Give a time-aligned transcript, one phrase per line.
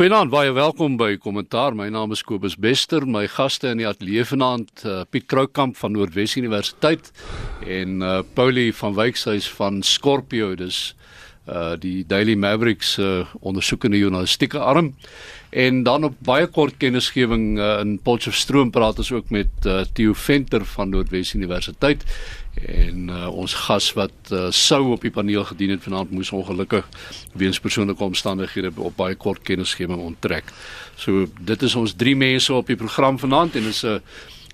[0.00, 1.74] Goeienaand, baie welkom by Kommentaar.
[1.76, 3.04] My naam is Kobus Bester.
[3.04, 7.10] My gaste in die ateljee vanaand, uh, Piet Kroukamp van Noordwes Universiteit
[7.68, 10.54] en uh, Paulie van Wykshuis van Scorpio.
[10.56, 10.94] Dis
[11.50, 14.94] uh die Daily Mavericks uh, ondersoekende journalistieke arm.
[15.50, 20.16] En dan op baie kort kennisgewing uh, in Potchefstroom praat ons ook met uh, Theo
[20.16, 22.06] Venter van Noordwes Universiteit
[22.68, 26.88] en uh, ons gas wat uh, sou op die paneel gedien het vanaand moes ongelukkig
[27.32, 30.52] weens persoonlike omstandighede op baie kort kennisgewing onttrek.
[30.96, 34.00] So dit is ons drie mense op die program vanaand en dit is 'n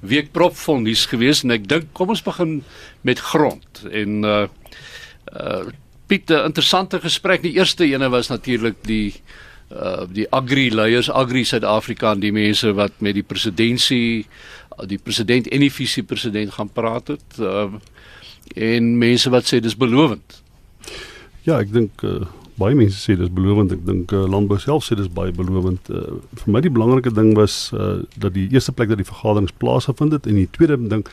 [0.01, 2.63] week propvol nuus geweest en ek dink kom ons begin
[3.03, 4.47] met grond en uh
[5.33, 5.67] uh
[6.07, 7.43] Piet 'n interessante gesprek.
[7.43, 9.15] Die eerste ene was natuurlik die
[9.73, 14.27] uh die agri leiers agri Suid-Afrika en die mense wat met die presidentsie
[14.87, 17.73] die president en die visie president gaan praat het uh
[18.55, 20.43] en mense wat sê dis belovend.
[21.47, 22.25] Ja, ek dink uh
[22.57, 23.75] baie mense sê dis belovend.
[23.75, 25.91] Ek dink uh, landbou self sê dis baie belovend.
[25.93, 29.53] Uh vir my die belangrike ding was uh dat die eerste plek dat die vergaderings
[29.61, 31.05] plaasgevind het en die tweede ding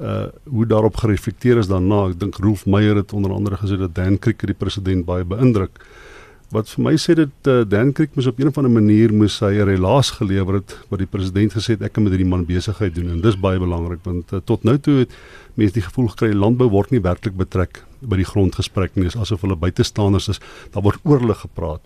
[0.00, 2.06] uh hoe daarop gereflekteer is daarna.
[2.12, 5.76] Ek dink Rolf Meyer het onder andere gesê dat Dan Kriek die president baie beïndruk.
[5.76, 6.07] Uh
[6.54, 9.38] wat vir my sê dit uh, Dan Creek moes op 'n of ander manier moes
[9.40, 12.46] hy 'n relaas gelewer het wat die president gesê het ek kan met hierdie man
[12.46, 13.10] besigheid doen.
[13.10, 15.10] En dis baie belangrik want uh, tot nou toe het
[15.54, 19.06] mense die gevoel gekry landbou word nie werklik betrek by die grondgesprek nie.
[19.06, 20.40] Asof hulle buitestanders is.
[20.72, 21.82] Daar word oor hulle gepraat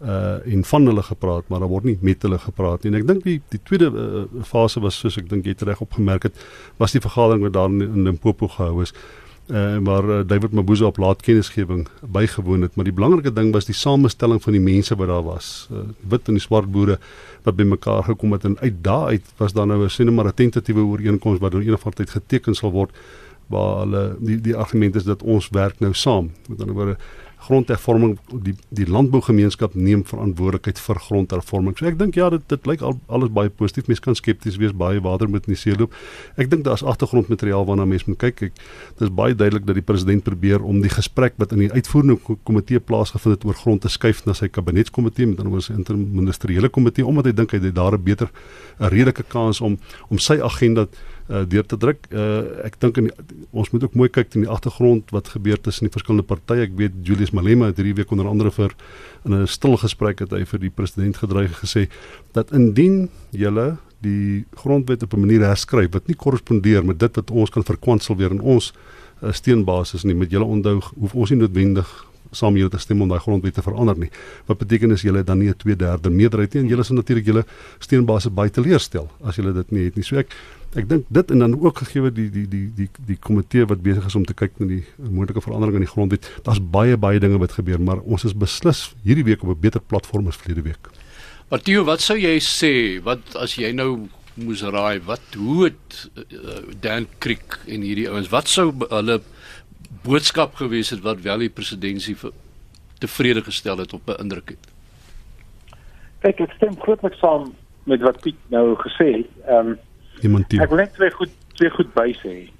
[0.00, 2.92] uh en van hulle gepraat maar daar word nie met hulle gepraat nie.
[2.92, 6.22] En ek dink die die tweede uh, fase was soos ek dink jy reg opgemerk
[6.22, 6.34] het
[6.78, 8.94] was die vergadering wat daar in, in Limpopo gehou is
[9.50, 13.64] uh, waar uh, David Mabuza op laat kennisgewing bygewoon het, maar die belangrike ding was
[13.64, 15.68] die samestelling van die mense wat daar was.
[15.72, 16.98] Uh, wit en die swart boere
[17.42, 20.34] wat bymekaar gekom het en uit daai uit was daar nou 'n sinne maar 'n
[20.34, 22.90] tentatiewe ooreenkoms wat deur eendag tyd geteken sal word
[23.46, 26.30] waar hulle die die argument is dat ons werk nou saam.
[26.48, 26.96] Met ander woorde
[27.40, 31.76] grondhervorming die die landbougemeenskap neem verantwoordelikheid vir grondhervorming.
[31.78, 33.88] So ek dink ja, dit dit lyk al, alles baie positief.
[33.88, 35.94] Mense kan skepties wees, baie water moet in die see loop.
[36.40, 38.42] Ek dink daar's agtergrondmateriaal waarna mense moet kyk.
[38.50, 38.60] Ek
[39.00, 42.80] dis baie duidelik dat die president probeer om die gesprek wat in die uitvoerende komitee
[42.80, 47.06] plaasgevind het oor grond te skuif na sy kabinetskomitee met ander woorde sy interministeriële komitee
[47.06, 48.28] omdat hy dink hy het daar 'n beter
[48.80, 49.78] 'n redelike kans om
[50.10, 50.86] om sy agenda
[51.30, 52.08] uh, deur te druk.
[52.10, 52.98] Uh, ek dink
[53.50, 56.66] ons moet ook mooi kyk in die agtergrond wat gebeur tussen die verskillende partye.
[56.66, 58.74] Ek weet Julius Malema het hierdie week onder andere vir
[59.24, 61.88] in 'n stil gesprek het hy vir die president gedreig gesê
[62.32, 67.30] dat indien julle die grondwet op 'n manier herskryf wat nie korrespondeer met dit wat
[67.30, 68.72] ons kan verkwansel weer in ons
[69.22, 73.08] uh, steenbasis nie met julle onthou hoef ons nie noodwendig saam julle te stem om
[73.10, 74.10] daai grondwet te verander nie.
[74.46, 77.44] Wat beteken is julle dan nie 'n 2/3 meerderheid nie en julle sal natuurlik julle
[77.78, 80.04] steenbasis baie teleurstel as julle dit nie het nie.
[80.04, 80.28] So ek
[80.76, 84.06] ek dink dit en dan ook gegee die die die die die komitee wat besig
[84.06, 86.30] is om te kyk na die moontlike verandering in die grondwet.
[86.44, 89.80] Daar's baie baie dinge wat gebeur, maar ons is beslis hierdie week op 'n beter
[89.80, 90.88] platform as verlede week.
[91.50, 96.62] Matthieu, wat sou jy sê wat as jy nou moes raai wat hoe het uh,
[96.80, 99.39] Dan Creek en hierdie ouens wat sou hulle uh,
[100.02, 102.32] boodskap gewees het wat wel die presidentskap
[103.00, 104.64] tevrede gestel het op 'n indruk het.
[106.20, 109.30] Kyk, ek stem grootliks saam met wat Piet nou gesê het.
[109.46, 109.76] Ehm
[110.24, 112.50] um, ek wil net twee goed twee goed bysê.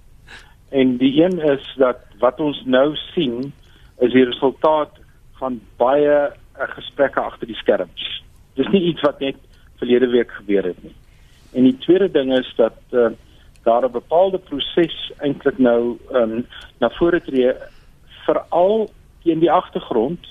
[0.71, 3.53] En die een is dat wat ons nou sien
[3.99, 4.93] is die resultaat
[5.41, 8.23] van baie uh, gesprekke agter die skerms.
[8.55, 9.37] Dis nie iets wat net
[9.77, 10.95] verlede week gebeur het nie.
[11.53, 13.11] En die tweede ding is dat uh,
[13.63, 16.47] daar 'n bepaalde proses eintlik nou um,
[16.79, 17.53] na vore tree
[18.27, 18.91] veral
[19.23, 20.27] teen die agtergrond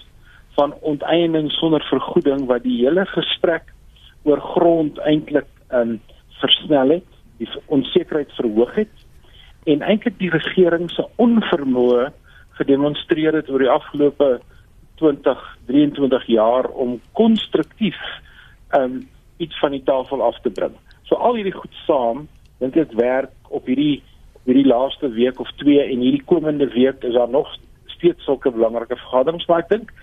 [0.57, 3.73] van onteiening sonder vergoeding wat die hele gesprek
[4.23, 6.01] oor grond eintlik um,
[6.39, 8.95] versnel het, die onsekerheid verhoog het
[9.63, 12.09] en eintlik die regering se onvermoë
[12.59, 14.39] gedemonstreer het oor die afgelope
[14.99, 17.99] 20 23 jaar om konstruktief
[18.75, 19.07] um,
[19.37, 20.75] iets van die tafel af te bring.
[21.07, 22.27] So al hierdie goed saam
[22.59, 24.01] dink ek werk op hierdie
[24.47, 27.51] hierdie laaste week of twee en hierdie komende week is daar nog
[27.95, 29.93] steeds sulke belangrike vergaderings maar ek dink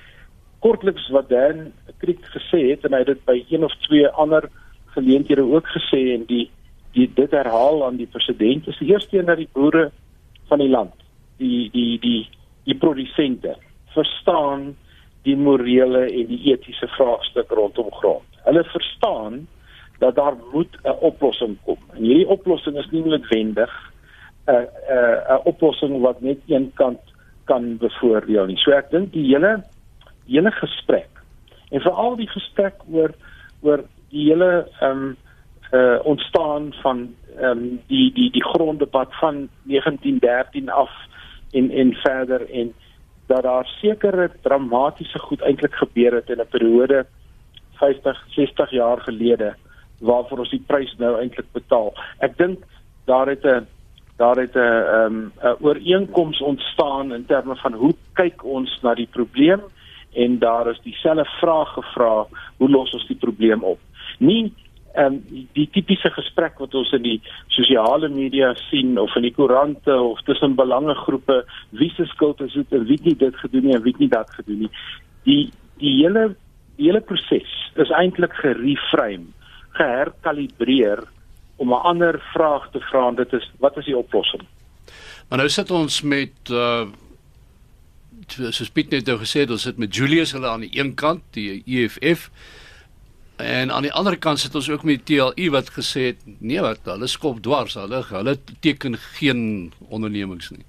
[0.64, 1.72] kortliks wat Dan
[2.02, 4.48] Kriek gesê het en hy het dit by een of twee ander
[4.96, 6.46] geleenthede ook gesê en die
[6.96, 9.90] die dit herhaal aan die president is die eerste een dat die boere
[10.48, 10.94] van die land
[11.42, 12.22] die die die
[12.66, 13.56] die produsente
[13.94, 14.74] verstaan
[15.26, 18.40] die morele en die etiese vraagstuk rondom grond.
[18.46, 19.46] Hulle verstaan
[19.98, 21.78] dat daar moet 'n oplossing kom.
[21.94, 23.92] En hierdie oplossing is nie noodwendig
[24.46, 24.66] 'n 'n
[25.28, 27.00] 'n oplossing wat net een kant
[27.44, 28.56] kan bevoordeel nie.
[28.56, 29.62] So ek dink die hele
[30.26, 31.08] hele gesprek
[31.70, 33.14] en veral die gesprek oor
[33.62, 35.16] oor die hele ehm um,
[35.72, 40.90] uh ontstaan van ehm um, die die die gronddebat van 1913 af
[41.50, 42.74] en en verder en
[43.26, 47.06] dat daar sekere dramatiese goed eintlik gebeur het in 'n periode
[47.72, 49.54] 50, 60 jaar gelede
[50.00, 51.94] waarvoor ons die prys nou eintlik betaal.
[52.18, 52.64] Ek dink
[53.06, 53.66] daar het 'n
[54.16, 59.08] daar het 'n ehm 'n ooreenkoms ontstaan in terme van hoe kyk ons na die
[59.10, 59.60] probleem
[60.14, 62.26] en daar is dieselfde vraag gevra,
[62.56, 63.78] hoe los ons die probleem op?
[64.18, 64.52] Nie
[64.96, 67.18] ehm um, die, die tipiese gesprek wat ons in die
[67.52, 71.44] sosiale media sien of in die koerante of tussen belangegroepe,
[71.76, 74.00] wie se skuld is dit en wie het nie dit gedoen nie en wie het
[74.00, 74.70] nie dat gedoen nie.
[75.28, 75.42] Die
[75.82, 76.30] die hele
[76.76, 79.28] die hele proses is eintlik gereframe,
[79.76, 81.04] geherkalibreer
[81.56, 84.42] om 'n ander vraag te vra en dit is wat is die oplossing?
[85.28, 86.86] Maar nou sit ons met uh
[88.26, 91.22] soos Piet net nou gesê het, ons sit met Julius hulle aan die een kant,
[91.36, 92.30] die EFF
[93.36, 96.80] en aan die ander kant sit ons ook met TLU wat gesê het nee wat,
[96.88, 100.64] hulle skop dwars, hulle hulle teken geen ondernemings nie.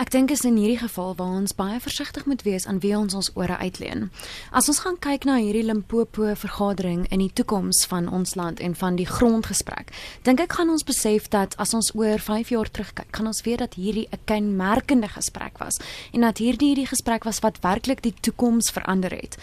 [0.00, 3.12] Ek dink is in hierdie geval waar ons baie versigtig moet wees aan wie ons
[3.18, 4.06] ons ore uitleen.
[4.48, 8.72] As ons gaan kyk na hierdie Limpopo vergadering in die toekoms van ons land en
[8.80, 9.92] van die grondgesprek,
[10.24, 13.60] dink ek gaan ons besef dat as ons oor 5 jaar terugkyk, gaan ons weet
[13.60, 15.76] dat hierdie 'n kenmerkende gesprek was
[16.14, 19.36] en dat hierdie die gesprek was wat werklik die toekoms verander het.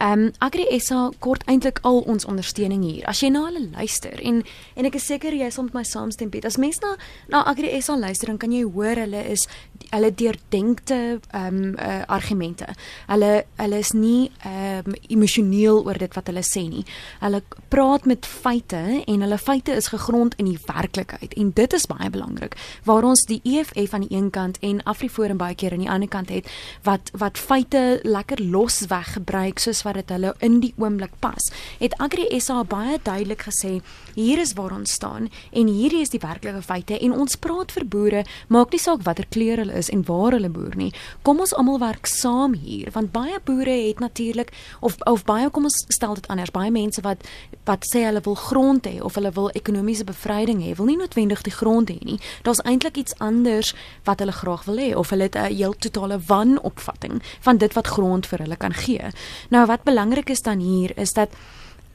[0.00, 3.04] Ehm um, Agri SA kort eintlik al ons ondersteuning hier.
[3.10, 4.38] As jy na hulle luister en
[4.74, 6.46] en ek is seker jy sal met my saamstem Piet.
[6.48, 6.94] As mens na
[7.28, 9.44] na Agri SA luister dan kan jy hoor hulle is
[9.90, 12.64] hulle deurdenkte ehm um, uh, argumente.
[13.10, 16.86] Hulle hulle is nie ehm um, emosioneel oor dit wat hulle sê nie.
[17.20, 21.86] Hulle praat met feite en hulle feite is gegrond in die werklikheid en dit is
[21.92, 22.56] baie belangrik.
[22.88, 26.08] Waar ons die EFF aan die een kant en Afriforum baie keer aan die ander
[26.08, 26.48] kant het
[26.88, 31.50] wat wat feite lekker losweg gebruik soos wat dit hulle in die oomblik pas.
[31.78, 33.80] Het Agri SA baie duidelik gesê,
[34.14, 37.86] hier is waar ons staan en hierdie is die werklike feite en ons praat vir
[37.86, 40.92] boere, maak nie saak watter kleur hulle is en waar hulle boer nie.
[41.22, 45.68] Kom ons almal werk saam hier want baie boere het natuurlik of of baie kom
[45.68, 47.26] ons stel dit anders, baie mense wat
[47.68, 51.42] wat sê hulle wil grond hê of hulle wil ekonomiese bevryding hê, wil nie noodwendig
[51.46, 52.18] die grond hê nie.
[52.46, 53.74] Daar's eintlik iets anders
[54.08, 57.86] wat hulle graag wil hê of hulle het 'n heel totale wanopvatting van dit wat
[57.86, 59.10] grond vir hulle kan gee.
[59.50, 61.32] Nou wat wat belangrik is dan hier is dat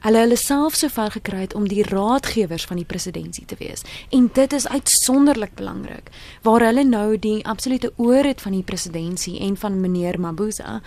[0.00, 3.82] hulle hulle self so ver gekry het om die raadgewers van die presidentskap te wees.
[4.14, 6.10] En dit is uitsonderlik belangrik
[6.42, 10.80] waar hulle nou die absolute oor het van die presidentskap en van meneer Mabuza.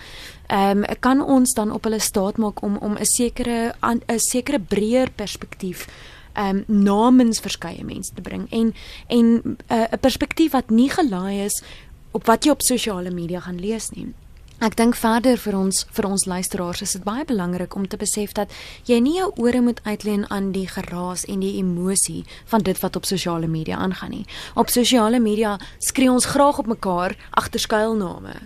[0.46, 4.60] Ehm um, kan ons dan op hulle staat maak om om 'n sekere 'n sekere
[4.60, 5.86] breër perspektief
[6.32, 8.74] ehm um, namens verskeie mense te bring en
[9.08, 11.62] en eh, 'n uh, perspektief wat nie gelaai is
[12.10, 14.14] op wat jy op sosiale media gaan lees nie.
[14.60, 18.34] Ek dink verder vir ons vir ons luisteraars is dit baie belangrik om te besef
[18.36, 18.52] dat
[18.84, 22.98] jy nie jou ore moet uitleen aan die geraas en die emosie van dit wat
[23.00, 24.26] op sosiale media aangaan nie.
[24.60, 28.36] Op sosiale media skree ons graag op mekaar agter skuilname.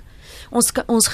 [0.55, 1.09] Ons ons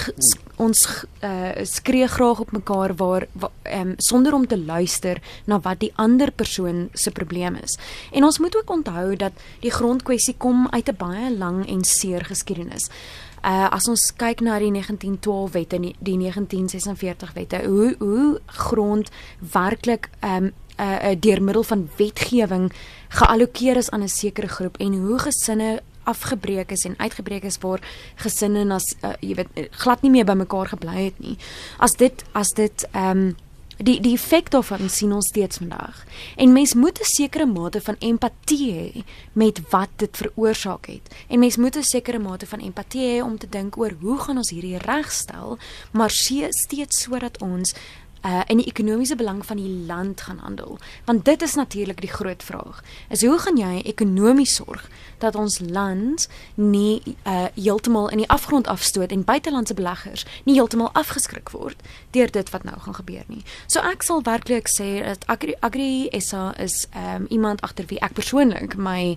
[0.61, 0.81] ons
[1.25, 3.25] uh, skree graag op mekaar waar
[3.63, 7.79] ehm um, sonder om te luister na wat die ander persoon se probleem is.
[8.13, 12.25] En ons moet ook onthou dat die grondkwessie kom uit 'n baie lang en seer
[12.25, 12.91] geskiedenis.
[13.45, 19.11] Uh as ons kyk na die 1912 wette die, die 1946 wette, hoe hoe grond
[19.53, 22.73] werklik um uh, uh deur middel van wetgewing
[23.09, 27.81] geallokeer is aan 'n sekere groep en hoe gesinne afgebreek is en uitgebreek is waar
[28.15, 31.37] gesinne as uh, jy weet glad nie meer by mekaar gebly het nie.
[31.79, 33.35] As dit as dit um
[33.81, 36.05] die die effek daarvan sien ons steeds vandag.
[36.37, 41.15] En mens moet 'n sekere mate van empatie hê met wat dit veroorsaak het.
[41.29, 44.37] En mens moet 'n sekere mate van empatie hê om te dink oor hoe gaan
[44.37, 45.59] ons hierdie regstel,
[45.93, 47.75] maar steeds sodat ons
[48.25, 50.79] uh in die ekonomiese belang van die land gaan handel.
[51.05, 52.83] Want dit is natuurlik die groot vraag.
[53.09, 54.89] Is hoe gaan jy ekonomies sorg
[55.21, 60.93] dat ons land nie uh heeltemal in die afgrond afstoot en buitelandse beleggers nie heeltemal
[60.93, 61.77] afgeskrik word
[62.11, 63.43] deur dit wat nou gaan gebeur nie.
[63.67, 68.15] So ek sal werklik sê dat Agri Agri SA is um iemand agter wie ek
[68.19, 69.17] persoonlik my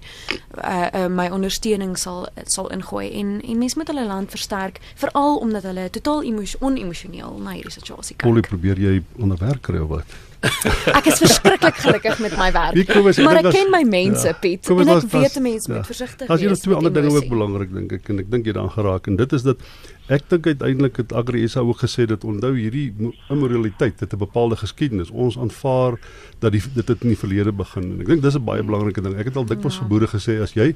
[0.64, 5.38] uh, uh my ondersteuning sal sal ingooi en en mense moet hulle land versterk veral
[5.38, 6.24] omdat hulle totaal
[6.60, 8.28] onemosioneel na hierdie situasie kyk.
[8.28, 10.22] Polie probeer jy onderwerk kry of wat?
[11.00, 12.92] ek is verskriklik gelukkig met my werk.
[12.92, 14.68] As, maar ek ken my mense, ja, Piet.
[14.68, 15.78] En ek as, weet mense ja.
[15.78, 16.44] moet versigtig wees.
[16.44, 19.08] Jy nog twee ander dinge ook belangrik dink ek en ek dink jy daaraan geraak
[19.12, 19.64] en dit is dat
[20.12, 22.92] ek dink uiteindelik het Agri SA ook gesê dat onthou hierdie
[23.32, 25.12] immoraliteit het 'n bepaalde geskiedenis.
[25.12, 26.00] Ons aanvaar
[26.40, 29.02] dat die dit het in die verlede begin en ek dink dis 'n baie belangrike
[29.02, 29.16] ding.
[29.16, 29.82] Ek het al dikwels ja.
[29.82, 30.76] vir boere gesê as jy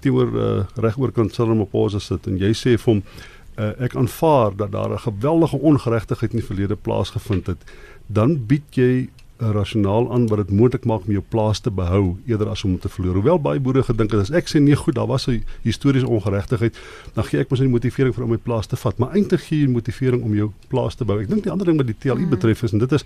[0.00, 3.02] teenoor uh, regoor kan Cyril Maposa sit en jy sê vir hom
[3.56, 7.62] uh, ek aanvaar dat daar 'n geweldige ongeregtigheid in die verlede plaasgevind het,
[8.06, 12.16] dan bied jy 'n rasionaal aan wat dit moontlik maak om jou plaas te behou
[12.26, 13.14] eerder as om te verloor.
[13.14, 16.78] Hoewel baie boere gedink het as ek sê nee goed, daar was 'n historiese ongeregtigheid,
[17.14, 19.60] dan gee ek mos 'n motivering vir om my plaas te vat, maar eintlik gee
[19.60, 21.20] jy motivering om jou plaas te bou.
[21.20, 22.30] Ek dink die ander ding wat die TLI mm.
[22.30, 23.04] betref is en dit is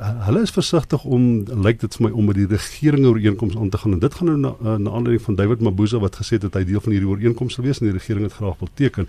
[0.00, 3.68] uh, hulle is versigtig om lyk dit vir my om met die regering ooreenkoms aan
[3.68, 6.38] te gaan en dit gaan nou na, uh, na aanleiding van David Mabuza wat gesê
[6.38, 8.68] het dat hy deel van hierdie ooreenkoms sou wees en die regering het graag wil
[8.74, 9.08] teken.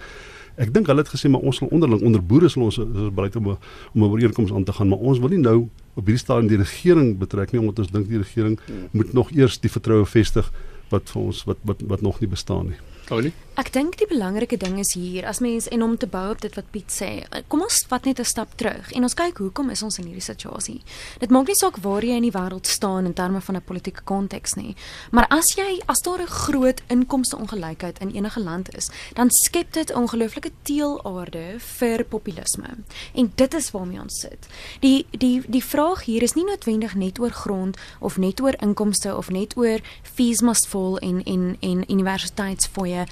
[0.59, 3.35] Ek dink hulle het gesê maar ons sal onderling onder boere sal ons is bereid
[3.39, 6.47] om om 'n ooreenkoms aan te gaan, maar ons wil nie nou op hierdie stadium
[6.47, 8.89] die regering betrek nie omdat ons dink die regering hmm.
[8.91, 10.51] moet nog eers die vertroue vestig
[10.89, 12.79] wat vir ons wat wat wat nog nie bestaan nie.
[13.09, 13.33] Olie?
[13.59, 16.53] Ek dink die belangrike ding is hier as mens en om te bou op dit
[16.55, 17.09] wat Piet sê.
[17.51, 20.23] Kom ons vat net 'n stap terug en ons kyk hoekom is ons in hierdie
[20.23, 20.81] situasie.
[21.19, 24.01] Dit maak nie saak waar jy in die wêreld staan in terme van 'n politieke
[24.05, 24.75] konteks nie.
[25.11, 29.73] Maar as jy as daar 'n groot inkomste ongelykheid in enige land is, dan skep
[29.73, 32.77] dit 'n ongelooflike teelaarde vir populisme.
[33.13, 34.47] En dit is waarmee ons sit.
[34.79, 39.17] Die die die vraag hier is nie noodwendig net oor grond of net oor inkomste
[39.17, 43.05] of net oor fees must fall en en en universiteitsfooie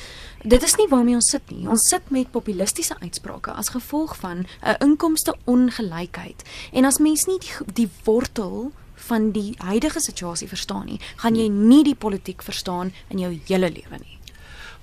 [0.47, 1.65] Dit is nie waarmee ons sit nie.
[1.67, 6.43] Ons sit met populistiese uitsprake as gevolg van 'n inkomste ongelykheid.
[6.71, 11.47] En as mens nie die, die wortel van die huidige situasie verstaan nie, gaan jy
[11.47, 14.17] nie die politiek verstaan in jou hele lewe nie.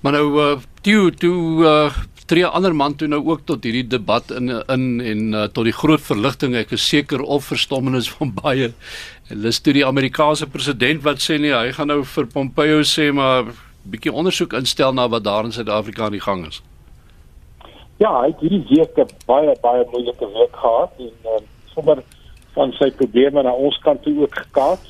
[0.01, 1.95] Maar nou uh toe toe uh
[2.27, 5.73] tree ander man toe nou ook tot hierdie debat in in en uh, tot die
[5.73, 8.73] groot verligting ek is seker of verstommenis van baie.
[9.29, 13.13] Hulle is toe die Amerikaanse president wat sê nee, hy gaan nou vir Pompeo sê
[13.13, 13.45] maar
[13.91, 16.63] bietjie ondersoek instel na wat daar in Suid-Afrika aan die gang is.
[18.03, 21.41] Ja, hy het hierdie week 'n baie baie moeilike week gehad en uh,
[21.75, 22.03] sommer
[22.55, 24.89] van sy probleme na ons kant toe ook gekaats.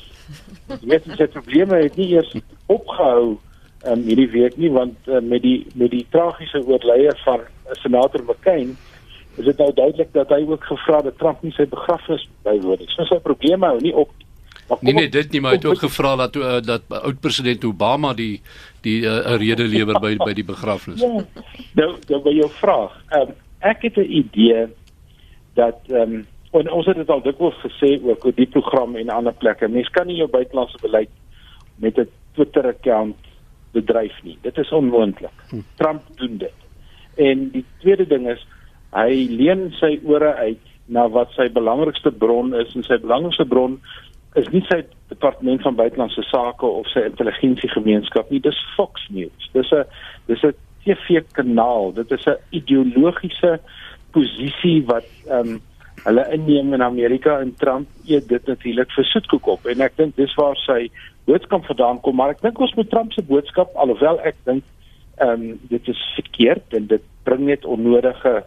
[0.81, 2.33] Die meeste sy probleme het nie eers
[2.65, 3.37] opgehou
[3.85, 8.77] um, hierdie week nie want uh, met die met die tragiese oorlede van senator McCain
[9.37, 12.79] is dit nou duidelik dat hy ook gevra het dat Trump nie sy begrafnis bywoon
[12.79, 12.89] nie.
[12.95, 14.09] So sy probleme hou nie op
[14.79, 18.13] Nee nee, dit nie, maar hy het ook gevra dat uh, dat oud president Obama
[18.13, 18.41] die
[18.81, 21.01] die uh, 'n rede lewer by by die begrafnis.
[21.01, 21.25] Ja.
[21.73, 22.95] Nou, nou by jou vraag.
[23.13, 24.67] Um, ek het 'n idee
[25.53, 29.09] dat ehm um, en ons het dit al dikwels gesê ook oor die program en
[29.09, 29.67] ander plekke.
[29.67, 31.09] Mens kan nie jou buitelandse beleid
[31.75, 33.15] met 'n Twitter-account
[33.71, 34.37] bedryf nie.
[34.41, 35.35] Dit is onmoontlik.
[35.49, 35.59] Hm.
[35.75, 36.57] Trump doen dit.
[37.15, 38.47] En die tweede ding is
[38.95, 43.79] hy leen sy ore uit na wat sy belangrikste bron is en sy belangrikste bron
[44.39, 49.49] is nie sy departement van buitelandse sake of sy intelligensiegemeenskap nie dis Fox News.
[49.53, 49.85] Dis 'n
[50.27, 50.53] dis 'n
[50.85, 51.93] TV kanaal.
[51.93, 53.59] Dit is 'n ideologiese
[54.11, 55.61] posisie wat ehm um,
[56.05, 59.65] hulle inneem in Amerika en Trump eet dit natuurlik vir soetkoek op.
[59.65, 60.91] En ek dink dis waar sy
[61.25, 64.63] boodskap vandaan kom maar ek dink ons moet Trump se boodskap alhoewel ek dink
[65.17, 68.43] ehm um, dit is verkeerd en dit bring net onnodige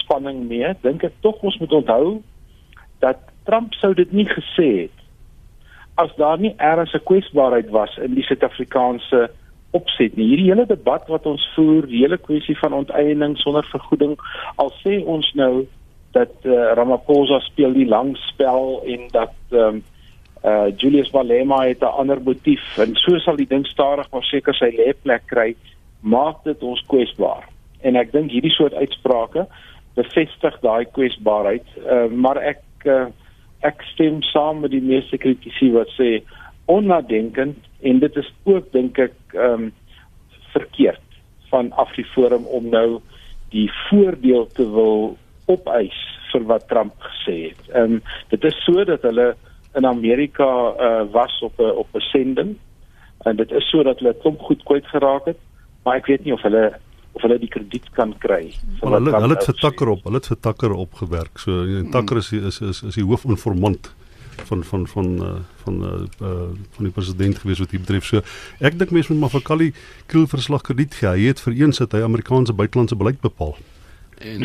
[0.00, 2.20] spanning mee dink ek tog ons moet onthou
[3.04, 4.99] dat Trump sou dit nie gesê het
[6.00, 9.30] as daar nie eers 'n kwesbaarheid was in die Suid-Afrikaanse
[9.70, 10.26] opset nie.
[10.26, 14.16] Hierdie hele debat wat ons voer, die hele kwessie van onteiening sonder vergoeding,
[14.56, 15.66] al sê ons nou
[16.12, 19.82] dat uh, Ramaphosa speel die lang spel en dat ehm um,
[20.40, 24.54] uh Julius Malema het 'n ander motief en so sal die ding stadig maar seker
[24.54, 25.54] sy lê plek kry,
[26.00, 27.44] maak dit ons kwesbaar.
[27.80, 29.46] En ek dink hierdie soort uitsprake
[29.94, 31.66] bevestig daai kwesbaarheid.
[31.84, 33.06] Uh maar ek uh,
[33.66, 36.22] ek stem saam met die meeste kritici wat sê
[36.70, 39.72] onnadenkend en dit is ook dink ek ehm um,
[40.50, 41.18] verkeerd
[41.50, 43.00] van Afriforum om nou
[43.54, 45.98] die voordeel te wil opeis
[46.32, 47.62] vir wat Trump gesê het.
[47.74, 49.34] Ehm um, dit is so dat hulle
[49.78, 52.56] in Amerika uh, was op 'n op 'n sending
[53.24, 55.38] en dit is so dat hulle klomp goed kwyt geraak het,
[55.84, 56.72] maar ek weet nie of hulle
[57.12, 58.42] of hulle die krediet kan kry.
[58.80, 61.40] Well, hulle hulle het vir Takker op, hulle het vir Takker opgewerk.
[61.42, 61.64] So
[61.94, 63.90] Takker is is is is die hoofinformant
[64.48, 65.32] van van van uh,
[65.64, 68.06] van uh, uh, van die president gewees wat hier betref.
[68.06, 68.22] So
[68.58, 69.72] ek dink mense moet maar vir Kali
[70.06, 71.10] Kriel verslag krediet gee.
[71.10, 73.56] Hy het vir eens dat hy Amerikaanse buitelandse beleid bepaal.
[74.20, 74.40] En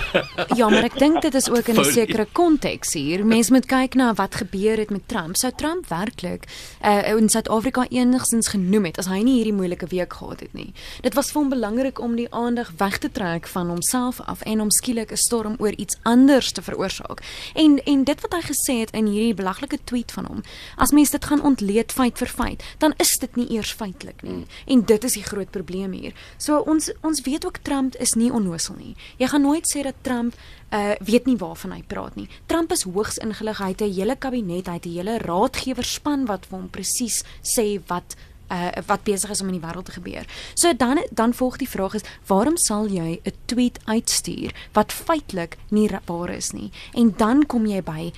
[0.60, 3.26] ja, maar ek dink dit is ook in 'n sekere konteks hier.
[3.26, 5.36] Mense moet kyk na wat gebeur het met Trump.
[5.36, 6.48] Sou Trump werklik
[6.84, 10.72] uh, in Suid-Afrika enigstens genoem het as hy nie hierdie moeilike week gehad het nie.
[11.00, 14.60] Dit was vir hom belangrik om die aandag weg te trek van homself af en
[14.60, 17.20] om skielik 'n storm oor iets anders te veroorsaak.
[17.54, 20.42] En en dit wat hy gesê het in hierdie belaglike tweet van hom,
[20.76, 24.46] as mense dit gaan ontleed feit vir feit, dan is dit nie eers feitelik nie.
[24.66, 26.12] En dit is die groot probleem hier.
[26.38, 28.96] So ons ons weet ook Trump is nie onnosel nie.
[29.18, 30.34] Jy gaan nooit sê dat Trump
[30.70, 32.28] uh weet nie waarvan hy praat nie.
[32.46, 33.58] Trump is hoogs ingelig.
[33.58, 37.80] Hy het 'n hele kabinet, hy het 'n hele raadgewerspan wat vir hom presies sê
[37.86, 38.16] wat
[38.50, 40.26] uh wat besig is om in die wêreld te gebeur.
[40.54, 45.56] So dan dan volg die vraag is waarom sal jy 'n tweet uitstuur wat feitelik
[45.70, 46.70] nie waar is nie?
[46.92, 48.12] En dan kom jy by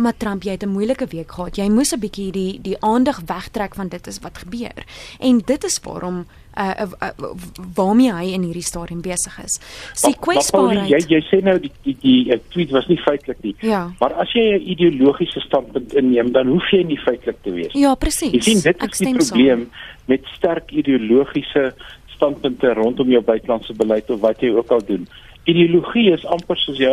[0.00, 1.56] maar Trump jy het 'n moeilike week gehad.
[1.56, 4.84] Jy moes 'n bietjie die die aandag wegtrek van dit is wat gebeur.
[5.18, 6.26] En dit is waarom
[6.58, 7.30] uh, uh, uh
[7.74, 9.60] waarmee hy in hierdie stadium besig is.
[9.94, 10.88] Sy kwesbaarheid.
[10.88, 13.54] Jy jy sê nou die die die tweet was nie feitelik nie.
[13.60, 13.92] Ja.
[14.00, 17.72] Maar as jy 'n ideologiese standpunt inneem, dan hoef jy nie feitelik te wees.
[17.72, 18.32] Ja, presies.
[18.32, 20.04] Jy sien dit is die probleem so.
[20.06, 21.74] met sterk ideologiese
[22.06, 25.08] standpunte rondom jou buitelandse beleid of wat jy ook al doen
[25.50, 26.90] ideologie is amper soos jy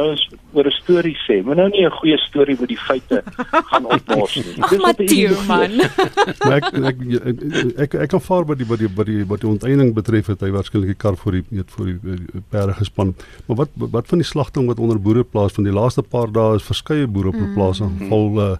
[0.53, 3.23] oor 'n storie sê, maar nou nie 'n goeie storie met die feite
[3.71, 4.43] gaan opmors nie.
[4.69, 5.77] Dis wat die man.
[6.45, 6.97] maar ek ek
[7.31, 7.37] ek
[7.85, 10.41] ek, ek kan vaar by die by die by die by die onteiening betref het
[10.41, 13.15] hy waarskynlik die kar voor die weet voor die eh, perde gespan.
[13.47, 16.55] Maar wat wat van die slagting wat onder boere plaas van die laaste paar dae
[16.55, 17.85] is verskeie boere op plaas mm.
[17.85, 18.37] aanval mm.
[18.37, 18.55] uh,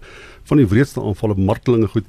[0.48, 2.04] van die wreedste aanvalle martelinge goed.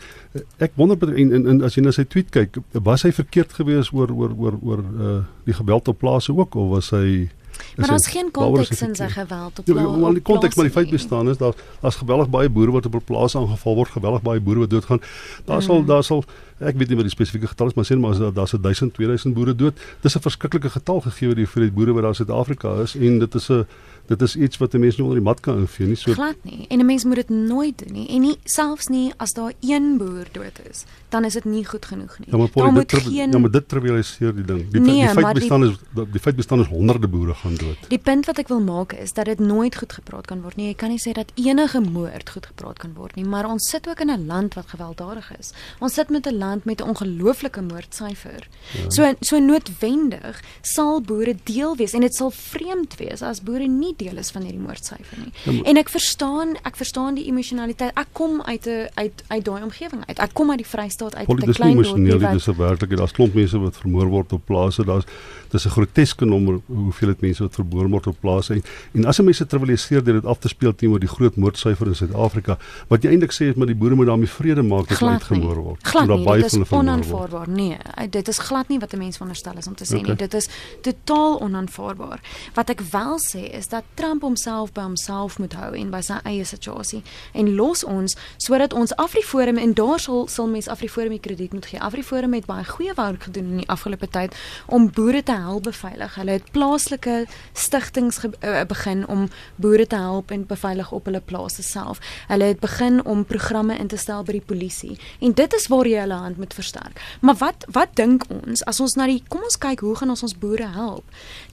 [0.64, 3.94] Ek wonder en, en, en as jy na sy tweet kyk, was hy verkeerd geweest
[3.96, 5.18] oor oor oor oor uh,
[5.48, 7.28] die geweld op plase ook of was hy
[7.76, 9.78] Maar daar's geen konteks in sy geweld op plaas.
[9.78, 12.86] Ja, maar die konteks maar die feit bestaan is daar daar's geweldig baie boere wat
[12.86, 15.02] op 'n plaas aangeval word, geweldig baie boere wat doodgaan.
[15.46, 15.86] Daar sal mm.
[15.86, 16.24] daar sal
[16.60, 19.34] ek weet nie wat die spesifieke getal is, maar sê maar as daar's 1000, 2000
[19.34, 19.80] boere dood.
[20.02, 23.20] Dis 'n verskriklike getal gegee word vir die boere wat daar in Suid-Afrika is en
[23.20, 23.66] dit is 'n
[24.10, 25.96] dit is iets wat 'n mens nie onder die mat kan invee nie.
[25.96, 26.66] So glad nie.
[26.68, 28.08] En 'n mens moet dit nooit doen nie.
[28.10, 31.86] En nie selfs nie as daar een boer dood is, dan is dit nie goed
[31.86, 32.28] genoeg nie.
[32.32, 33.32] Ja, maar Paul, dit geen...
[33.32, 34.72] ja, maar dit trivialiseer die ding.
[34.72, 35.70] Die, nee, die feit bestaan die...
[35.70, 35.78] is
[36.12, 37.78] die feit bestaan is honderde boere gaan dood.
[37.88, 40.68] Die punt wat ek wil maak is dat dit nooit goed gepraat kan word nie.
[40.68, 43.90] Jy kan nie sê dat enige moord goed gepraat kan word nie, maar ons sit
[43.90, 45.54] ook in 'n land wat gewelddadig is.
[45.80, 48.48] Ons sit met 'n land met 'n ongelooflike moordsyfer.
[48.74, 48.90] Ja.
[48.90, 53.96] So so noodwendig sal boere deel wees en dit sal vreemd wees as boere nie
[54.00, 55.32] deel is van hierdie moordsyfer nie.
[55.44, 57.92] Ja, en ek verstaan, ek verstaan die emosionaliteit.
[58.00, 60.20] Ek kom uit 'n uit uit daai omgewing uit.
[60.20, 62.18] Ek kom uit die Vrystaat uit 'n klein dorpie.
[62.20, 64.86] Dit is werklik, daar's klomp mense wat vermoor word op plase.
[64.86, 65.06] Daar's
[65.50, 69.20] dis 'n groteske nommer hoeveel dit mense wat vermoor word op plase en, en as
[69.20, 73.34] mense trivialiseer dit af te speel teenoor die groot moordsyfer in Suid-Afrika, wat jy eintlik
[73.34, 75.88] sê is maar die boere moet daarmee vrede maak dat hulle uitgemoor word.
[75.88, 77.50] Glad nie, dit is onaanvaarbaar.
[77.50, 77.78] Nee,
[78.10, 80.10] dit is glad nie wat 'n mens veronderstel is om te sê okay.
[80.10, 80.16] nie.
[80.16, 80.50] Dit is
[80.82, 82.20] totaal onaanvaarbaar.
[82.54, 86.20] Wat ek wel sê is dat Trump homself by homself moet hou en by sy
[86.30, 87.02] eie situasie
[87.34, 91.66] en los ons sodat ons Afriforum en daar sal sal mense Afriforum die krediet moet
[91.66, 91.80] gee.
[91.80, 96.16] Afriforum het baie goeie werk gedoen in die afgelope tyd om boere te help beveilig.
[96.16, 101.64] Hulle het plaaslike stigtings uh, begin om boere te help en beveilig op hulle plase
[101.64, 102.00] self.
[102.28, 104.98] Hulle het begin om programme in te stel by die polisie.
[105.20, 107.02] En dit is waar jy hulle hand moet versterk.
[107.22, 110.24] Maar wat wat dink ons as ons na die kom ons kyk hoe gaan ons
[110.24, 111.06] ons boere help?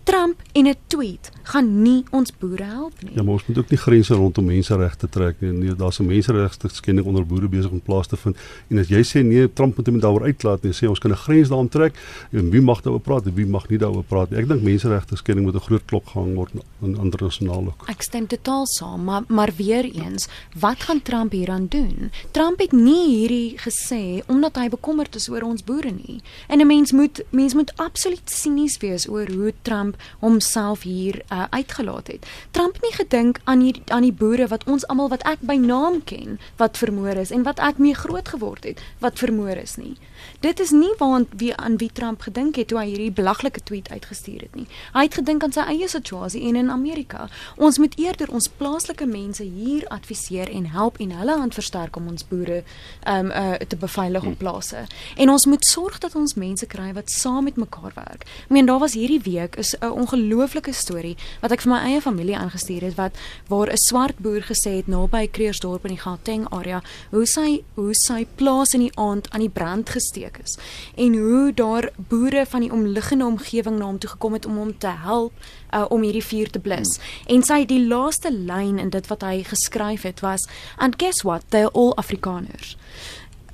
[0.06, 3.10] Trump in 'n tweet gaan nie ons boere help nie.
[3.14, 5.50] Ja, maar ons moet ook nie grense rondom menseregte trek nie.
[5.50, 8.36] Nee, daar's 'n menseregte skending onder boere besig om plaas te vind.
[8.68, 11.16] En as jy sê nee, Trump moet hom daaroor uitlaat en sê ons kan 'n
[11.16, 11.94] grens daarom trek
[12.30, 14.38] en wie mag daaroor praat en wie mag nie daaroor praat nie.
[14.38, 16.50] Ek dink menseregte skending moet 'n groot klok gehang word
[16.82, 17.88] in internasionaal ook.
[17.88, 22.10] Ek stem totaal saam, maar maar weer eens, wat gaan Trump hieraan doen?
[22.30, 26.20] Trump het nie hierdie gesê omdat hy bekommerd is oor ons boere nie.
[26.48, 31.44] En 'n mens moet mens moet absoluut sinies wees oor hoe Trump homself hier uh,
[31.50, 32.26] uitgelaat het.
[32.50, 36.02] Trump nie gedink aan hier aan die boere wat ons almal wat ek by naam
[36.04, 39.96] ken wat vermoor is en wat ek mee groot geword het wat vermoor is nie.
[40.40, 43.90] Dit is nie waant wie aan wie Trump gedink het toe hy hierdie belaglike tweet
[43.90, 44.66] uitgestuur het nie.
[44.94, 47.28] Hy het gedink aan sy eie situasie en in Amerika.
[47.56, 52.08] Ons moet eerder ons plaaslike mense hier adviseer en help en hulle hand versterk om
[52.12, 52.62] ons boere
[53.08, 54.86] um uh, te beveilig op plase.
[55.16, 58.26] En ons moet sorg dat ons mense kry wat saam met mekaar werk.
[58.46, 62.00] Ek meen daar was hierdie week is 'n ongelooflike storie wat ek vir my eie
[62.00, 63.16] familie aangestuur het wat
[63.48, 67.94] waar 'n swart boer gesê het naby Kreersdorp in die Gauteng area hoe sy hoe
[67.94, 70.58] sy plaas in die aand aan die brand gesteek is
[70.96, 74.78] en hoe daar boere van die omliggende omgewing na hom toe gekom het om hom
[74.78, 75.32] te help
[75.74, 76.96] uh, om hierdie vuur te blus.
[77.26, 80.46] En sy die laaste lyn in dit wat hy geskryf het was
[80.76, 82.76] and guess what they are all afrikaners.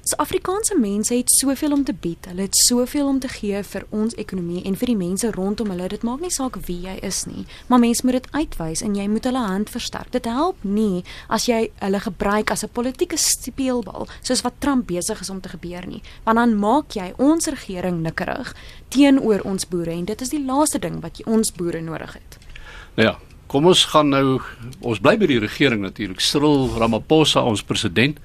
[0.04, 2.26] So Afrikaanse mense het soveel om te bied.
[2.26, 5.86] Hulle het soveel om te gee vir ons ekonomie en vir die mense rondom hulle.
[5.92, 9.06] Dit maak nie saak wie jy is nie, maar mense moet dit uitwys en jy
[9.06, 10.10] moet hulle hand versterk.
[10.10, 15.20] Dit help nie as jy hulle gebruik as 'n politieke speelbal soos wat Trump besig
[15.20, 18.54] is om te gebeur nie, want dan maak jy ons regering nikkerig
[18.88, 22.38] teenoor ons boere en dit is die laaste ding wat jy ons boere nodig het.
[22.96, 24.40] Nou ja, kom ons gaan nou
[24.80, 26.20] ons bly by die regering natuurlik.
[26.20, 28.18] Cyril Ramaphosa ons president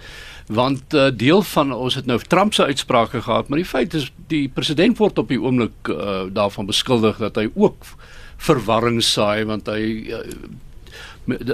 [0.48, 4.12] want uh, deel van ons het nou Trump se uitsprake gehad, maar die feit is
[4.32, 7.90] die president word op die oomblik uh, daarvan beskuldig dat hy ook
[8.38, 9.84] verwarring saai want hy
[10.16, 10.24] uh,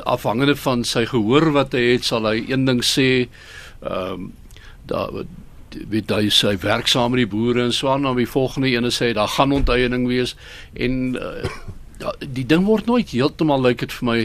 [0.05, 3.09] afhangende van sy gehoor wat hy het, sal hy een ding sê
[3.81, 4.31] ehm um,
[4.83, 5.23] daar
[5.89, 9.13] weet hy sy werksaam met die boere en so aan dan die volgende ene sê
[9.15, 10.35] daar gaan onteiening wees
[10.73, 14.19] en uh, die ding word nooit heeltemal lyk like dit vir my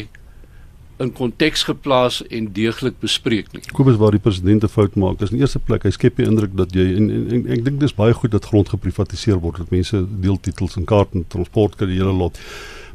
[0.99, 3.63] in konteks geplaas en deeglik bespreek nie.
[3.73, 6.57] Kobus waar die president 'n fout maak is in eerste plek hy skep die indruk
[6.57, 9.71] dat jy en, en, en ek dink dis baie goed dat grond geprivatiseer word dat
[9.71, 12.39] mense deeltitels en kaart en transport kan die hele lot.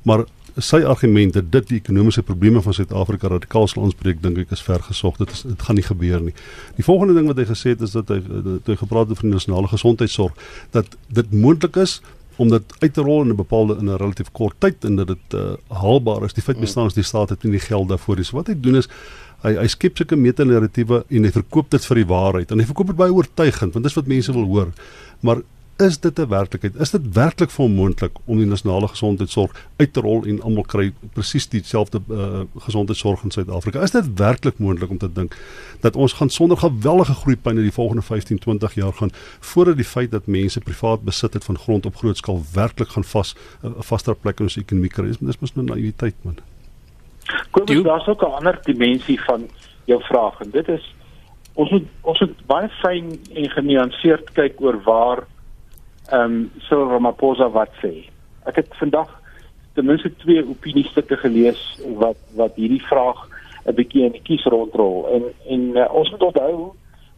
[0.04, 0.26] Maar
[0.62, 5.18] sy argumente dit die ekonomiese probleme van Suid-Afrika radikaal sal aanspreek dink ek is vergesog
[5.18, 6.34] dit is dit gaan nie gebeur nie.
[6.78, 9.30] Die volgende ding wat hy gesê het is dat hy dat hy gepraat het van
[9.30, 10.36] die nasionale gesondheidsorg
[10.72, 12.02] dat dit moontlik is
[12.38, 15.08] om dit uit te rol in 'n bepaalde in 'n relatief kort tyd en dat
[15.08, 16.34] dit uh, haalbaar is.
[16.34, 18.26] Die feit bestaan is die staat het nie die geld daarvoor nie.
[18.26, 18.90] So wat hy doen is
[19.44, 22.52] hy hy skep sulke metanarratiewe en hy verkoop dit vir die waarheid.
[22.52, 24.74] En hy verkoop dit baie oortuigend want dis wat mense wil hoor.
[25.22, 25.42] Maar
[25.78, 26.76] is dit 'n werklikheid?
[26.76, 31.48] Is dit werklik vermoontlik om die nasionale gesondheidsorg uit te rol en almal kry presies
[31.50, 33.82] dieselfde uh, gesondheidsorg in Suid-Afrika?
[33.82, 35.36] Is dit werklik moontlik om te dink
[35.80, 39.86] dat ons gaan sonder geweldige groeipyn in die volgende 15, 20 jaar gaan voordat die
[39.86, 43.68] feit dat mense privaat besit het van grond op groot skaal werklik gaan vas 'n
[43.68, 45.08] uh, vaster plek in ons ekonomie kry?
[45.08, 46.38] Dis dis mos nou naïwiteit man.
[47.52, 49.50] Kom, daar's ook 'n ander dimensie van
[49.86, 50.96] jou vraag en dit is
[51.54, 55.24] ons moet ons moet baie fyn en genuanceerd kyk oor waar
[56.12, 58.10] ehm um, Cyril Ramaphosa wat sê.
[58.46, 59.10] Ek het vandag
[59.74, 61.62] ten minste twee opiniestukke gelees
[61.98, 63.30] wat wat hierdie vraag
[63.66, 66.74] 'n bietjie in die kies rondrol en en uh, ons moet onthou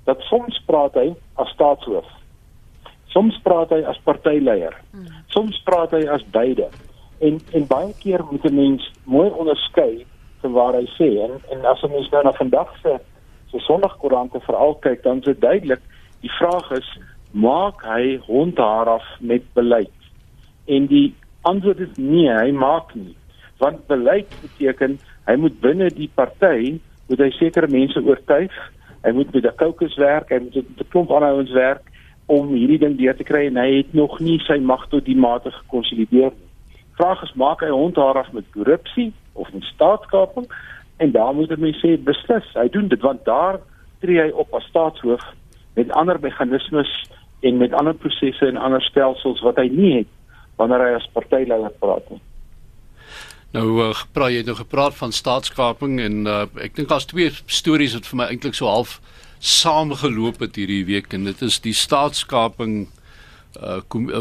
[0.05, 2.05] dat soms praat hy as staatshoof.
[3.05, 4.75] Soms praat hy as partyleier.
[4.91, 5.07] Hmm.
[5.27, 6.69] Soms praat hy as beide.
[7.19, 10.05] En en baie keer moet 'n mens mooi onderskei
[10.41, 12.99] van waar hy sê en en as ons nou na vandag se
[13.51, 15.81] se Sondagkoerante veral kyk dan is dit duidelik
[16.21, 16.99] die vraag is
[17.35, 19.91] maak hy hondhaar af met beleid.
[20.71, 23.15] En die antwoord is nee, hy maak nie.
[23.59, 24.95] Want beleid beteken
[25.27, 26.77] hy moet binne die party
[27.09, 28.55] moet hy sekere mense oortuig.
[29.03, 31.83] Hy moet met 'n kokes werk, hy moet met 'n klomp aanhouers werk
[32.25, 35.17] om hierdie ding deur te kry en hy het nog nie sy mag tot die
[35.17, 36.49] mate gekonsolideer nie.
[36.97, 40.47] Vraag is maak hy hondhaar af met korrupsie of met staatskaping?
[40.97, 43.59] En daar moet ek my sê beslis, hy doen dit want daar
[43.99, 45.21] tree hy op as staatshoof
[45.75, 46.91] met ander meganismes
[47.45, 50.11] en met ander prosesse en ander stelsels wat hy nie het
[50.59, 52.21] wanneer hy as partyleier praat nie.
[53.55, 57.95] Nou uh, praat jy nou gepraat van staatskaping en uh, ek dink daar's twee stories
[57.95, 58.99] wat vir my eintlik so half
[59.39, 63.04] saamgeloop het hierdie week en dit is die staatskaping uh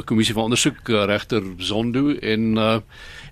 [0.04, 2.78] kommissie van ondersoek uh, regter Zondo en uh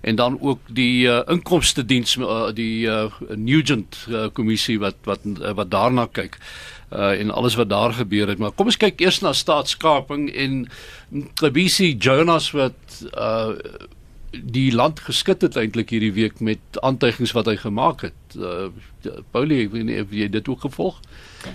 [0.03, 5.23] en dan ook die uh, inkomste diens uh, die uh, Nugent uh, kommissie wat wat
[5.23, 6.35] uh, wat daarna kyk
[6.91, 8.37] uh en alles wat daar gebeur het.
[8.37, 10.67] Maar kom ons kyk eers na staatskaping en
[11.39, 13.55] Kobisi Jonas wat uh
[14.33, 18.37] die land geskit het eintlik hierdie week met aantuigings wat hy gemaak het.
[18.37, 18.73] Uh
[19.31, 21.11] Paulie, ek weet nie of jy dit ook gevolg het.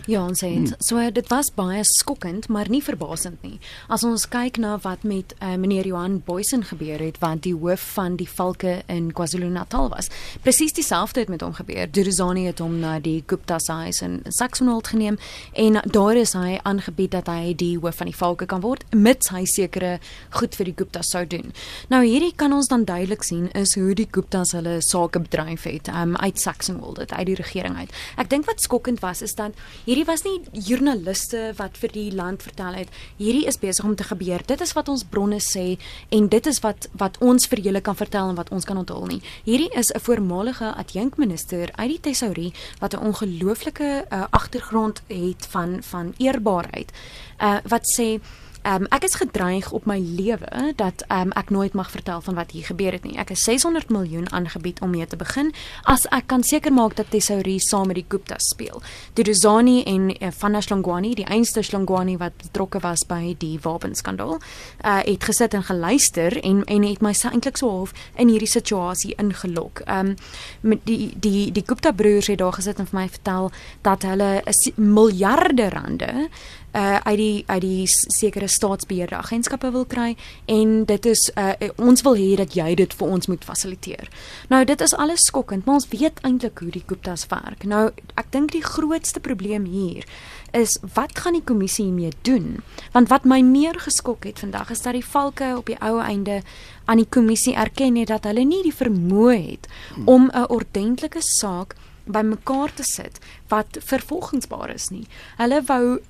[0.07, 0.73] Ja, ons sê hmm.
[0.85, 3.57] so dit was baie skokkend, maar nie verbasend nie.
[3.89, 7.85] As ons kyk na wat met uh, meneer Johan Boysen gebeur het, wat die hoof
[7.97, 10.11] van die Valke in KwaZulu-Natal was.
[10.45, 11.89] Presies dieselfde het met hom gebeur.
[11.91, 15.19] Durizani het hom na die Gupta huis in Saxonwold geneem
[15.53, 19.33] en daar is hy aangebied dat hy die hoof van die Valke kan word mits
[19.35, 19.99] hy sekere
[20.37, 21.53] goed vir die Gupta sou doen.
[21.93, 25.91] Nou hierdie kan ons dan duidelik sien is hoe die Guptas hulle sake bedryf het
[25.93, 27.93] um, uit Saxonwold uit die regering uit.
[28.17, 29.53] Ek dink wat skokkend was is dat
[29.85, 34.07] hierdie was nie joernaliste wat vir die land vertel het hierdie is besig om te
[34.07, 34.43] gebeur.
[34.47, 35.79] Dit is wat ons bronne sê
[36.15, 39.07] en dit is wat wat ons vir julle kan vertel en wat ons kan onthul
[39.07, 39.23] nie.
[39.45, 45.83] Hierdie is 'n voormalige adjunkminister uit die tesourie wat 'n ongelooflike uh, agtergrond het van
[45.83, 46.93] van eerbaarheid.
[47.41, 48.21] Uh wat sê
[48.63, 52.35] um, ek is gedreig op my lewe dat ehm um, ek nooit mag vertel van
[52.35, 53.17] wat hier gebeur het nie.
[53.19, 57.11] Ek is 600 miljoen aangebied om mee te begin as ek kan seker maak dat
[57.11, 58.83] Tesorie saam met die Guptas speel.
[59.15, 64.39] Duduzani en uh, Van Shlongwani, die einste Shlongwani wat betrokke was by die wapenskandaal,
[64.85, 69.15] uh, het gesit en geluister en en het my eintlik so half in hierdie situasie
[69.19, 69.85] ingelok.
[69.87, 70.17] Ehm um,
[70.61, 73.51] met die die die Gupta broers het daar gesit en vir my vertel
[73.83, 74.43] dat hulle
[74.77, 76.29] miljarde rande
[76.77, 82.03] uh uit die uit die sekere staatsbeheerde agentskappe wil kry en dit is uh ons
[82.03, 84.11] wil hê dat jy dit vir ons moet fasiliteer.
[84.49, 87.65] Nou dit is alles skokkend, maar ons weet eintlik hoe die Guptas werk.
[87.65, 90.05] Nou ek dink die grootste probleem hier
[90.53, 92.63] is wat gaan die kommissie hiermee doen?
[92.93, 96.43] Want wat my meer geskok het vandag is dat die valke op die ou einde
[96.85, 99.69] aan die kommissie erken het dat hulle nie die vermoë het
[100.05, 101.77] om 'n ordentlike saak
[102.09, 105.07] bymekaar te sit wat vervolgingsbaar is nie.
[105.37, 106.01] Hulle wou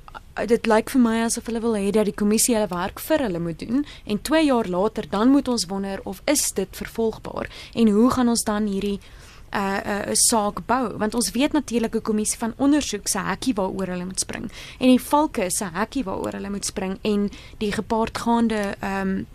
[0.46, 3.38] dit lyk vir my asof hulle wil hê dat die kommissie hulle werk vir hulle
[3.38, 7.88] moet doen en 2 jaar later dan moet ons wonder of is dit vervolgbaar en
[7.88, 9.00] hoe gaan ons dan hierdie
[9.48, 10.96] 'n uh, 'n uh, saak bou?
[10.98, 14.88] Want ons weet natuurlik 'n kommissie van ondersoek se hekkie waaroor hulle moet spring en
[14.88, 19.26] die valke se hekkie waaroor hulle moet spring en die gepaardgaande ehm um,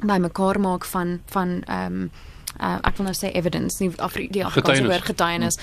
[0.00, 2.10] bymekaar maak van van ehm um,
[2.60, 5.58] uh, ek wil nou sê evidence nie Afri die Afrikaanse woord getuienis.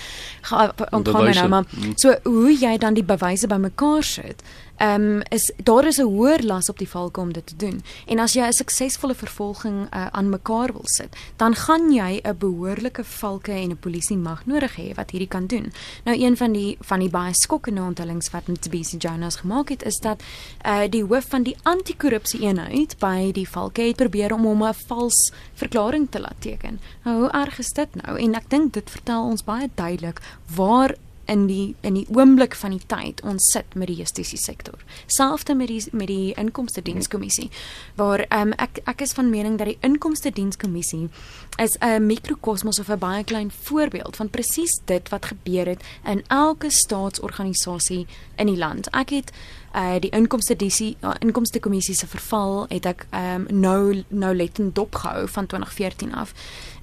[0.50, 0.88] Mm.
[0.92, 1.66] ontkom my nou maar.
[1.70, 1.94] Mm.
[1.96, 4.44] so hoe jy dan die bewyse bymekaar sit
[4.80, 7.84] ehm um, is daar is 'n hoër las op die valke om dit te doen.
[8.06, 12.38] En as jy 'n suksesvolle vervolging uh, aan mekaar wil sit dan gaan jy 'n
[12.38, 15.72] behoorlike valke en 'n polisie mag nodig hê wat hierdie kan doen.
[16.04, 20.00] Nou een van die van die baie skokkende onthullings wat Mtbisi Jonas gemaak het is
[20.00, 20.24] dat
[20.66, 24.74] uh, die hoof van die anti-korrupsie eenheid by die valke het probeer om hom 'n
[24.74, 26.80] vals verklaring te laat teken.
[27.04, 28.20] Nou, hoe erg is dit nou?
[28.20, 30.22] En ek dink dit vertel ons baie duidelik
[30.56, 30.96] waar
[31.30, 34.80] in die in die oomblik van die tyd ons sit met die justisie sektor.
[35.06, 37.50] Selfs met die met die inkomste dienskommissie
[37.96, 41.10] waar um, ek ek is van mening dat die inkomste dienskommissie
[41.58, 46.24] is 'n mikrokosmos of 'n baie klein voorbeeld van presies dit wat gebeur het in
[46.28, 48.90] elke staatsorganisasie in die land.
[48.90, 49.32] Ek het
[49.76, 54.76] uh die inkomste disie uh, inkomste kommissie se verval het ek um nou nou lettend
[54.76, 56.34] dopgehou van 2014 af.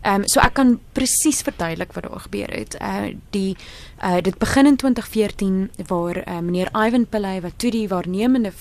[0.06, 2.76] Ehm um, so ek kan presies verduidelik wat daar gebeur het.
[2.78, 3.56] Uh die
[3.98, 8.52] uh dit begin in 2014 waar uh, meneer Ivan Pillay wat toe die waarnemende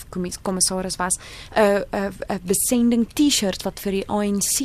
[0.42, 1.18] kommissaris was,
[1.54, 4.58] 'n uh, 'n uh, uh, besending T-shirt wat vir die ANC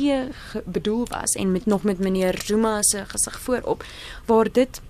[0.64, 3.84] bedoel was en met nog met meneer Zuma se gesig voorop
[4.26, 4.80] waar dit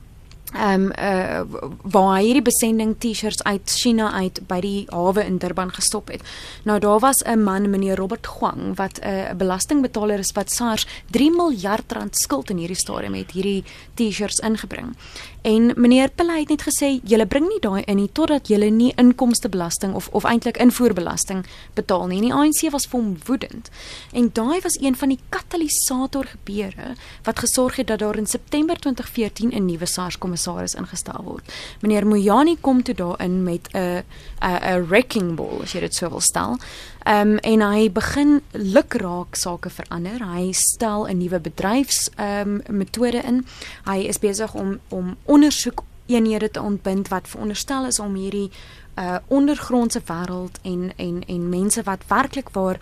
[0.52, 1.40] ehm um, uh
[1.82, 6.22] waar hierdie besending T-shirts uit China uit by die hawe in Durban gestop het.
[6.64, 10.86] Nou daar was 'n man meneer Robert Gwang wat 'n uh, belastingbetaler is wat SARS
[11.10, 14.96] 3 miljard rand skuld in hierdie stadium het hierdie T-shirts ingebring.
[15.42, 18.92] En meneer Pillay het net gesê julle bring nie daai in nie totdat julle nie
[18.96, 22.18] inkomstebelasting of of eintlik invoerbelasting betaal nie.
[22.18, 23.70] En die ANC was vom woedend.
[24.12, 28.78] En daai was een van die katalisator gebeure wat gesorg het dat daar in September
[28.78, 31.52] 2014 'n nuwe SARS kommissaris ingestel word.
[31.80, 34.02] Meneer Mojani kom toe daarin met 'n
[34.40, 36.58] 'n wrecking ball as jy dit sou wil stel.
[37.04, 40.20] Ehm um, en hy begin lukraak sake verander.
[40.20, 43.46] Hy stel 'n nuwe bedryfs ehm um, metode in.
[43.84, 48.50] Hy is besig om om ondersoek eenhede te ontbind wat veronderstel is om hierdie
[48.98, 52.78] uh ondergrondse wêreld en en en mense wat werklik waar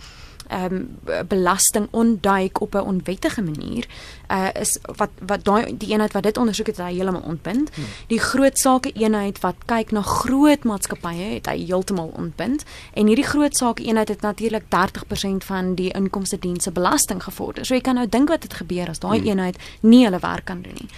[0.51, 3.87] ehm um, belasting ontduik op 'n onwettige manier
[4.31, 7.75] uh is wat wat daai die eenheid wat dit ondersoek het hy heeltemal ontbind.
[7.75, 7.85] Hmm.
[8.07, 13.27] Die groot sake eenheid wat kyk na groot maatskappye het hy heeltemal ontbind en hierdie
[13.27, 17.65] groot sake eenheid het natuurlik 30% van die inkomste dienste belasting gevorder.
[17.65, 19.29] So jy kan nou dink wat het gebeur as daai hmm.
[19.29, 20.89] eenheid nie hulle werk kan doen nie.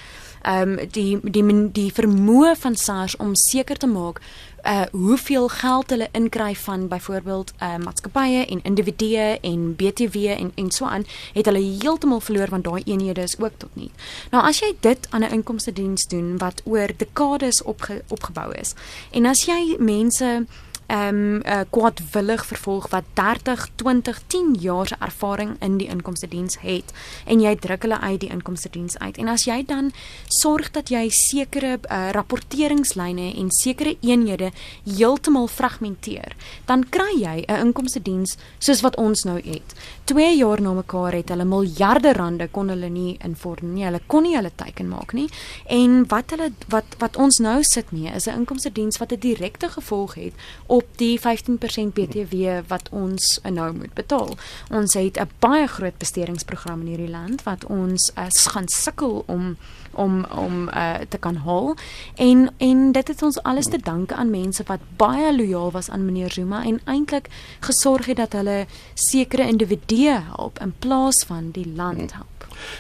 [0.43, 4.21] Ehm um, die die die vermoë van SARS om seker te maak
[4.67, 10.71] uh hoeveel geld hulle inkry van byvoorbeeld uh maatskappye en individue en BTW en en
[10.71, 13.91] so aan het hulle heeltemal verloor want daai eenhede is ook tot nie.
[14.31, 18.75] Nou as jy dit aan 'n inkomste diens doen wat oor dekades opge, opgebou is
[19.11, 20.47] en as jy mense
[20.93, 26.29] ehm um, uh, kwadwillig vervolg wat 30, 20, 10 jaar se ervaring in die inkomste
[26.29, 26.93] diens het
[27.25, 29.17] en jy druk hulle uit die inkomste diens uit.
[29.17, 29.89] En as jy dan
[30.29, 34.51] sorg dat jy sekere uh, rapporteringslyne en sekere eenhede
[34.85, 36.37] heeltemal fragmenteer,
[36.69, 39.75] dan kry jy 'n inkomste diens soos wat ons nou het.
[40.05, 43.85] 2 jaar na mekaar het hulle miljarde rande kon hulle nie invorm nie.
[43.85, 45.29] Hulle kon nie hulle teiken maak nie.
[45.67, 49.21] En wat hulle wat wat ons nou sit nie is 'n inkomste diens wat 'n
[49.21, 50.35] direkte gevolg het
[50.67, 54.35] op op die 15% BTW wat ons nou moet betaal.
[54.71, 59.57] Ons het 'n baie groot bestedingsprogram in hierdie land wat ons uh, gaan sukkel om
[59.93, 61.77] om om uh, te kan haal
[62.15, 66.05] en en dit het ons alles te danke aan mense wat baie lojaal was aan
[66.05, 67.29] meneer Zuma en eintlik
[67.61, 72.33] gesorg het dat hulle sekere individue help in plaas van die land help.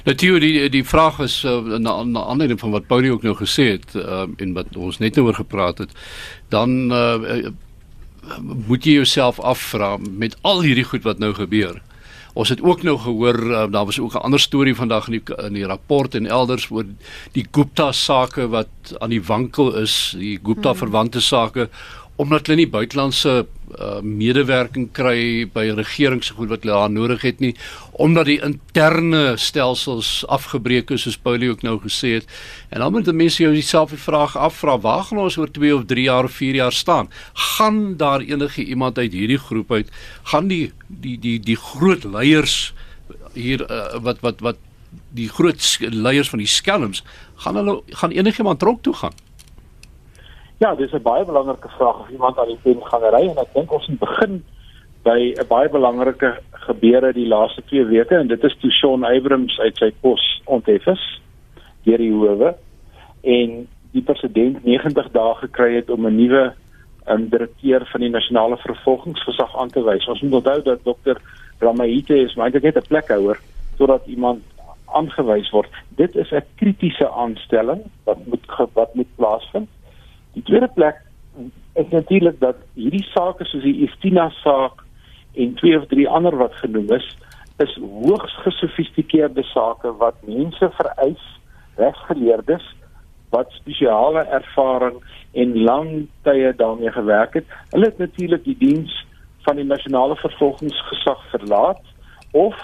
[0.04, 3.62] Natuurlik die die vraag is uh, na na aanleiding van wat Paulie ook nou gesê
[3.62, 5.90] het uh, en wat ons net nou oor gepraat het
[6.48, 7.52] dan uh,
[8.66, 11.80] moet jy jouself afvra met al hierdie goed wat nou gebeur.
[12.32, 15.36] Ons het ook nou gehoor uh, daar was ook 'n ander storie vandag in die
[15.36, 16.84] in die rapport en elders oor
[17.32, 20.78] die Gupta sake wat aan die wankel is, die Gupta hmm.
[20.78, 21.68] verwante sake
[22.20, 27.24] omdat hulle nie buitelandse uh, medewerking kry by regering se goed wat hulle daar nodig
[27.24, 27.54] het nie
[27.92, 32.26] omdat die interne stelsels afgebreek is soos Paulie ook nou gesê het.
[32.72, 36.04] En dan moet mense jou dieselfde vraag afvra waar gaan ons oor 2 of 3
[36.08, 37.10] jaar of 4 jaar staan?
[37.32, 42.72] Gaan daar enige iemand uit hierdie groep uit gaan die die die die groot leiers
[43.32, 44.56] hier uh, wat wat wat
[45.12, 47.02] die groot leiers van die skelms
[47.44, 49.14] gaan hulle gaan enigiemand tronk toe gaan
[50.58, 53.54] Ja, dis 'n baie belangrike vraag of iemand aan die pen gaan ry en ek
[53.54, 54.44] dink ons moet begin
[55.02, 59.58] by 'n baie belangrike gebeure die laaste 2 weke en dit is toe Shaun Abrams
[59.58, 61.20] uit sy pos onthef is
[61.84, 62.54] deur die howe
[63.22, 66.52] en die president 90 dae gekry het om 'n nuwe
[67.08, 70.06] um, direkteur van die nasionale vervolgingsgesag aan te wys.
[70.08, 71.20] Ons moet onthou dat dokter
[71.58, 73.38] Ramahite is maar net 'n plekhouer
[73.76, 74.42] totdat iemand
[74.86, 75.70] aangewys word.
[75.88, 79.68] Dit is 'n kritiese aanstelling wat moet wat moet plaasvind.
[80.32, 81.00] Die tweede plek
[81.74, 84.84] is natuurlik dat hierdie sake soos die Estina saak
[85.34, 87.06] en twee of drie ander wat genoem is,
[87.60, 91.24] is hoogs gesofistikeerde sake wat mense vereis,
[91.76, 92.64] regsgeleerdes
[93.32, 94.98] wat spesiale ervaring
[95.32, 95.90] en lang
[96.28, 97.46] tye daarmee gewerk het.
[97.72, 98.92] Hulle het natuurlik die diens
[99.46, 101.80] van die nasionale vervolgingsgesag verlaat
[102.32, 102.56] of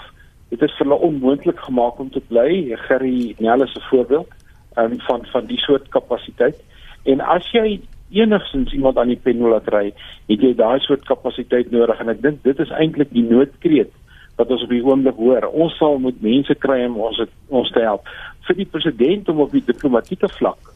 [0.49, 2.77] dit is vir hulle onmoontlik gemaak om te bly.
[2.87, 4.29] Gerry Nel is 'n voorbeeld
[4.77, 6.61] um, van van die soort kapasiteit.
[7.09, 9.89] En as jy enigstens iemand aan die pen laat ry,
[10.29, 13.93] het jy daai soort kapasiteit nodig en ek dink dit is eintlik die noodkreet
[14.39, 15.49] wat ons op die oomblik hoor.
[15.51, 18.07] Ons sal moet mense kry om ons het, ons te help
[18.47, 20.73] vir die president om op die diplomatieke vlak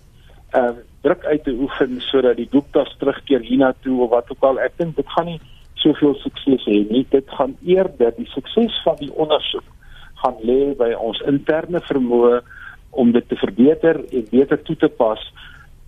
[0.53, 4.59] ehm uh, druk uit te oefen sodat die Gupta's terugkeer hiernatoe of wat ook al.
[4.63, 5.39] Ek dink dit gaan nie
[5.81, 7.01] soveel sukses hê nie.
[7.11, 9.65] Dit gaan eerder die sukses van die ondersoek
[10.21, 12.39] gaan lê by ons interne vermoë
[13.03, 15.19] om dit te verbeter en beter toe te pas.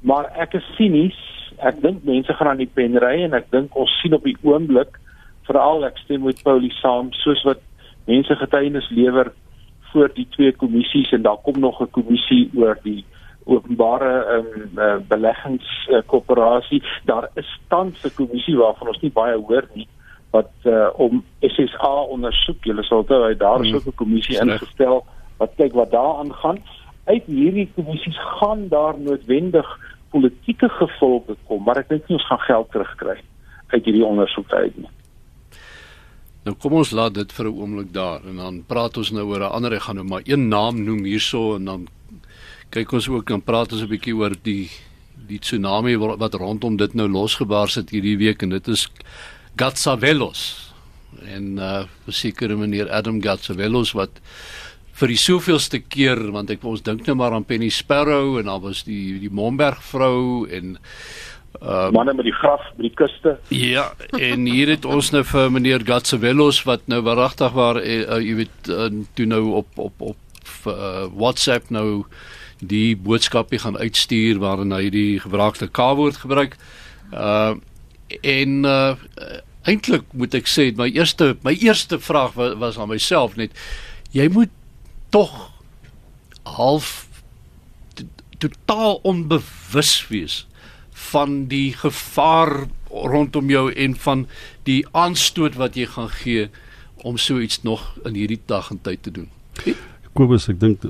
[0.06, 1.18] Maar ek is sinies
[1.64, 4.38] ek dink mense gaan aan die pen ry en ek dink ons sien op die
[4.44, 5.00] oomblik
[5.48, 7.62] veral ek stem met Paulie saam soos wat
[8.10, 9.32] mense getuienis lewer
[9.92, 13.06] voor die twee kommissies en daar kom nog 'n kommissie oor die
[13.46, 19.68] openbare um, uh, beleggingskoöperasie uh, daar is tans 'n kommissie waarvan ons nie baie hoor
[19.74, 19.88] nie
[20.36, 22.64] wat uh, om SSA ondersoek.
[22.64, 23.76] Julle sal toe daar is hmm.
[23.76, 25.06] ook 'n kommissie ingestel
[25.38, 26.60] wat kyk wat daar aangaan.
[27.06, 29.68] Uit hierdie kommissies gaan daar noodwendig
[30.16, 33.18] politieke gevolge kom, maar ek dink nie ons gaan geld terugkry
[33.74, 34.92] uit hierdie ondersoek uit nie.
[36.46, 39.42] Nou kom ons laat dit vir 'n oomblik daar en dan praat ons nou oor
[39.42, 41.88] 'n ander ek gaan nou maar een naam noem hierso en dan
[42.70, 44.70] kyk ons ook dan praat ons 'n bietjie oor die
[45.28, 48.88] die tsunami wat rondom dit nou losgebars het hierdie week en dit is
[49.56, 50.72] Gatsavelos
[51.24, 54.22] en uh verseker meneer Adam Gatsavelos wat
[54.96, 58.62] vir die soveelste keer want ek ons dink nou maar aan Penny Sparrow en dan
[58.64, 60.78] was die die Momberg vrou en
[61.62, 63.38] uh manne met die graf by die kuste.
[63.56, 63.86] Ja,
[64.20, 68.36] en hier het ons nou vir meneer Gatsavelos wat nou waaragtig waar uh, uh, jy
[68.42, 72.06] weet uh, toe nou op op op uh, WhatsApp nou
[72.60, 76.60] die boodskapie gaan uitstuur waarin hy die gebruikte K-woord gebruik.
[77.12, 77.56] Uh
[78.22, 78.96] en uh
[79.66, 83.56] eintlik moet ek sê my eerste my eerste vraag was, was aan myself net
[84.14, 84.52] jy moet
[85.16, 85.52] tog
[86.44, 87.08] half
[88.38, 90.48] totaal onbewus wees
[91.12, 94.28] van die gevaar rondom jou en van
[94.68, 96.50] die aanstoot wat jy gaan gee
[97.08, 99.30] om so iets nog in hierdie dag en tyd te doen.
[100.16, 100.84] Kobus, ek dink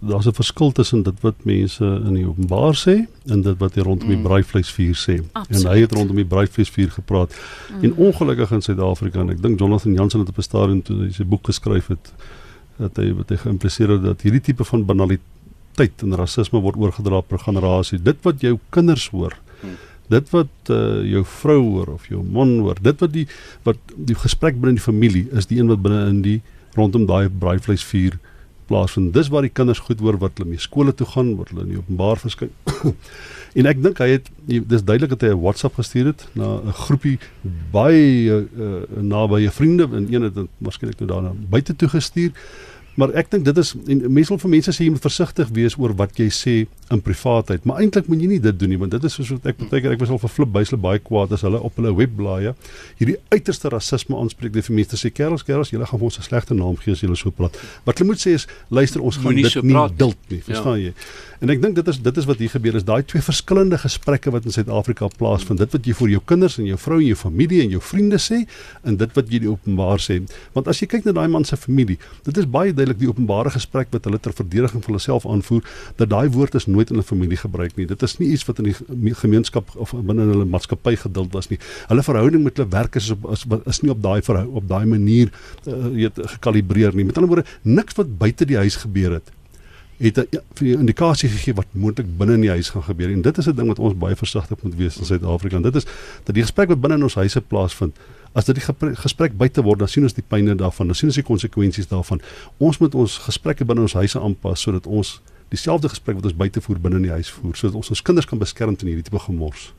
[0.00, 2.94] daar's 'n verskil tussen dit wat mense in die openbaar sê
[3.28, 4.28] en dit wat jy rondom die mm.
[4.28, 5.16] braaivleisvuur sê.
[5.32, 5.64] Absoluut.
[5.64, 7.36] En hy het rondom die braaivleisvuur gepraat.
[7.36, 7.84] Mm.
[7.84, 11.10] En ongelukkig in Suid-Afrika en ek dink Jonathan Jansen het op 'n stadium toe hy
[11.12, 12.12] sy boek geskryf het,
[12.80, 17.22] dat hy wat hy geïmpliseer het dat hierdie tipe van banaliteit en rasisme word oorgedra
[17.26, 18.00] per generasie.
[18.02, 19.78] Dit wat jou kinders hoor, hmm.
[20.12, 23.26] dit wat uh, jou vrou hoor of jou man hoor, dit wat die
[23.68, 26.40] wat die gesprek binne die familie is die een wat binne in die
[26.76, 28.18] rondom daai braaivleisvuur
[28.66, 29.12] plaasvind.
[29.14, 31.74] Dis waar die kinders goed hoor wat hulle mee skole toe gaan, wat hulle in
[31.74, 32.52] die openbaar verskyn.
[33.52, 36.72] En ek dink hy het dis duidelik dat hy 'n WhatsApp gestuur het na 'n
[36.72, 37.18] groepie
[37.70, 42.32] baie uh, naby vriende en een het waarskynlik nou daarna buite toe gestuur.
[42.94, 45.76] Maar ek dink dit is en mense wil vir mense sê jy moet versigtig wees
[45.76, 46.54] oor wat jy sê
[46.92, 49.48] in privaatheid, maar eintlik moet jy nie dit doen nie want dit is soos wat
[49.52, 51.92] ek baie keer ek was al vir flip bysle baie kwaad as hulle op hulle
[51.96, 52.54] webblaaie
[53.00, 56.28] hierdie uiterste rasisme aanspreek dit vir mense sê kerels kerels julle gaan vir ons 'n
[56.28, 57.56] slegte naam gee as julle so praat.
[57.86, 60.90] Wat hulle moet sê is luister ons gaan dit so nie duld nie, verstaan ja.
[60.90, 60.94] jy?
[61.42, 64.30] En ek dink dit is dit is wat hier gebeur is daai twee verskillende gesprekke
[64.30, 65.58] wat in Suid-Afrika plaasvind.
[65.58, 68.20] Dit wat jy vir jou kinders en jou vrou en jou familie en jou vriende
[68.22, 68.44] sê
[68.86, 70.20] en dit wat jy die openbaar sê.
[70.54, 73.50] Want as jy kyk na daai man se familie, dit is baie duidelik die openbare
[73.50, 75.66] gesprek wat hulle ter verdediging van hulle self aanvoer
[75.98, 77.86] dat daai woord is nooit in 'n familie gebruik nie.
[77.86, 81.58] Dit is nie iets wat in die gemeenskap of binne hulle maatskappy geduld was nie.
[81.88, 85.32] Hulle verhouding met hulle werkers is op is, is nie op daai op daai manier
[85.66, 87.04] uh, gekalibreer nie.
[87.04, 89.30] Met ander woorde, niks wat buite die huis gebeur het
[90.02, 90.26] het 'n
[90.64, 93.54] ja, indikasie gegee wat moontlik binne in die huis gaan gebeur en dit is 'n
[93.54, 95.84] ding wat ons baie versigtig moet wees in Suid-Afrika dit is
[96.24, 97.96] dat die gesprek wat binne in ons huise plaasvind
[98.32, 101.14] as dit die gesprek buite word dan sien ons die pyne daarvan dan sien ons
[101.14, 102.20] die konsekwensies daarvan
[102.58, 105.20] ons moet ons gesprekke binne ons huise aanpas sodat ons
[105.52, 108.28] dieselfde gesprek wat ons buite voer binne in die huis voer sodat ons ons kinders
[108.28, 109.70] kan beskerm teen hierdie tipe gemors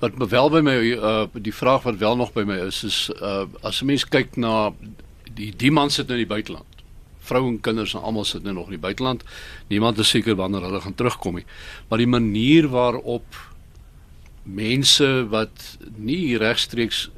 [0.00, 3.44] wat wel by my uh, die vraag wat wel nog by my is is uh,
[3.62, 4.72] as 'n mens kyk na
[5.36, 6.76] die die man sit nou in die buiteland
[7.26, 9.24] vrou en kinders en almal sit nou nog in die buiteland.
[9.72, 11.46] Niemand is seker wanneer hulle gaan terugkom nie.
[11.88, 13.38] Maar die manier waarop
[14.46, 17.08] mense wat nie regstreeks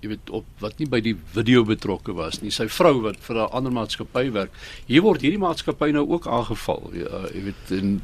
[0.00, 2.50] jy weet op wat nie by die video betrokke was nie.
[2.50, 4.50] Sy vrou wat vir 'n ander maatskappy werk.
[4.86, 8.02] Hier word hierdie maatskappy nou ook aangeval ja, jy weet en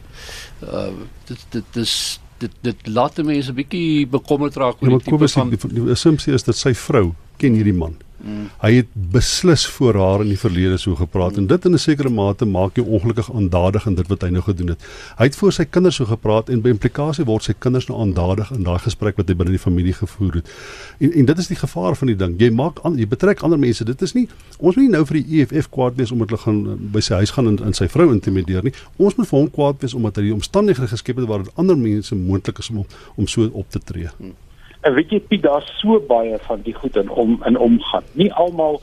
[0.62, 0.92] uh,
[1.26, 5.28] dit dit is dit dit laat mense 'n bietjie bekommerd raak oor ja, die tipe
[5.28, 8.46] van die, die assumpsie is dat sy vrou ken hierdie man Mm.
[8.62, 11.38] Hy het beslis voor haar in die verlede so gepraat mm.
[11.38, 14.42] en dit in 'n sekere mate maak jou ongelukkig aandadig in dit wat hy nou
[14.42, 14.80] gedoen het.
[15.18, 18.50] Hy het voor sy kinders so gepraat en by implikasie word sy kinders nou aandadig
[18.50, 20.48] in daai gesprek wat hy binne die familie gevoer het.
[20.98, 22.40] En en dit is die gevaar van die ding.
[22.40, 23.84] Jy maak aan jy betrek ander mense.
[23.84, 26.60] Dit is nie ons moet nie nou vir die EFF kwaad wees omdat hulle gaan
[26.66, 28.72] eh, by sy huis gaan en, en sy vrou intimideer nie.
[28.96, 32.14] Ons moet vir hom kwaad wees omdat hy die omstandighede geskep het waar ander mense
[32.14, 32.84] moontlik is om
[33.16, 34.08] om so op te tree.
[34.16, 34.34] Hmm.
[34.87, 38.05] En weet jy Piet, daar's so baie van die goed in om in omgaan.
[38.14, 38.80] Nie almal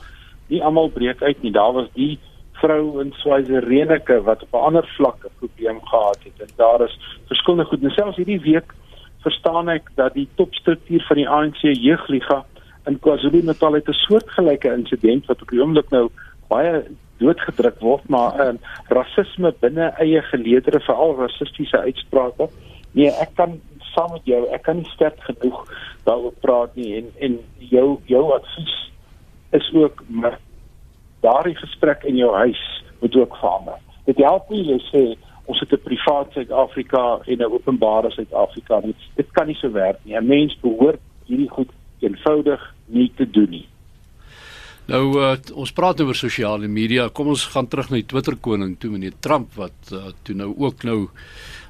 [0.52, 1.52] nie almal breek uit nie.
[1.52, 2.18] Daar was die
[2.60, 6.40] vrou in Swazerrenike wat op 'n ander vlak 'n probleem gehad het.
[6.44, 7.82] En daar is verskillende goed.
[7.82, 8.74] En selfs hierdie week
[9.20, 12.44] verstaan ek dat die topstruktuur van die ANC jeugliga
[12.86, 16.08] in KwaZulu-Natal het 'n soortgelyke insident wat op die oomblik nou
[16.48, 16.84] baie
[17.18, 22.48] doodgedruk word, maar 'n uh, rasisme binne eie geleedere, veral rassistiese uitsprake.
[22.92, 23.60] Nee, ek kan
[23.94, 24.40] saam met jou.
[24.54, 25.60] Ek kan nie sterk genoeg
[26.04, 28.74] daaroor praat nie en en jou jou advies
[29.54, 30.38] is ook met
[31.24, 32.62] daardie gesprek in jou huis
[33.00, 33.78] moet ook verander.
[34.04, 35.04] Dit help nie jy sê
[35.44, 38.94] ons het 'n privaat Suid-Afrika en 'n openbare Suid-Afrika nie.
[39.16, 40.16] Dit kan nie so werk nie.
[40.16, 41.70] 'n Mens behoort hierdie goed
[42.00, 43.68] eenvoudig nie te doen nie.
[44.84, 47.08] Nou uh, ons praat oor sosiale media.
[47.08, 50.50] Kom ons gaan terug na die Twitter koning toe meneer Trump wat uh, toe nou
[50.60, 51.08] ook nou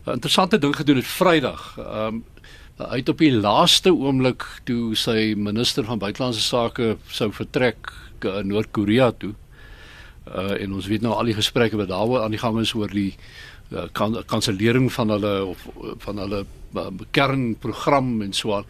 [0.06, 1.78] 'n interessante ding gedoen het Vrydag.
[1.78, 2.24] Ehm um,
[2.74, 7.92] het op die laaste oomblik toe sy minister van buitelandse sake sou vertrek
[8.22, 9.34] na Noord-Korea toe.
[10.26, 12.88] Uh en ons weet nou al die gesprekke wat daaroor aan die gang is oor
[12.88, 13.14] die
[13.70, 13.86] uh,
[14.26, 16.44] kansellering van hulle of van hulle
[16.74, 18.64] uh, kernprogram en so aan.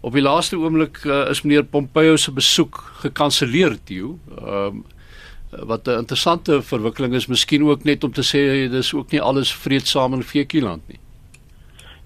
[0.00, 4.18] Op die laaste oomblik uh, is meneer Pompeo se besoek gekanselleer, Theo.
[4.36, 4.84] Ehm um,
[5.66, 9.54] wat 'n interessante verwikkeling is, miskien ook net om te sê dis ook nie alles
[9.54, 10.98] vreedsaam in Vekieland nie.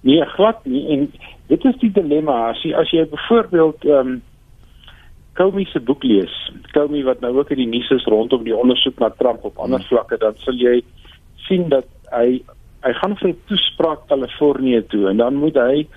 [0.01, 1.11] Nee, glad nie en
[1.47, 4.21] dit is die dilemma as jy as jy byvoorbeeld ehm um,
[5.33, 6.51] Comey se boek lees.
[6.75, 9.79] Comey wat nou ook in die nuus is rondom die ondersoek na Trump op ander
[9.79, 9.87] hmm.
[9.87, 10.81] vlakke, dan sal jy
[11.47, 12.41] sien dat hy
[12.81, 15.87] hy gaan vir 'n toespraak Kalifornië toe en dan moet hy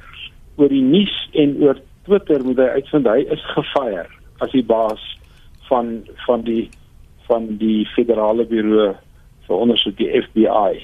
[0.57, 4.09] oor die nuus en oor Twitter moet hy uitvind hy is gefire
[4.45, 5.03] as die baas
[5.69, 6.69] van van die
[7.29, 8.93] van die federale bureau
[9.47, 10.81] vir ondersoek die FBI.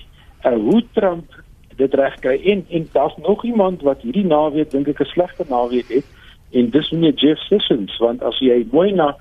[0.48, 1.36] En hoe Trump
[1.80, 5.88] dit regkry en en daar's nog iemand wat hierdie naweek dink ek 'n slegte naweek
[5.88, 6.06] het
[6.52, 9.16] en dis meneer Jeff Sessions want as jy mooi na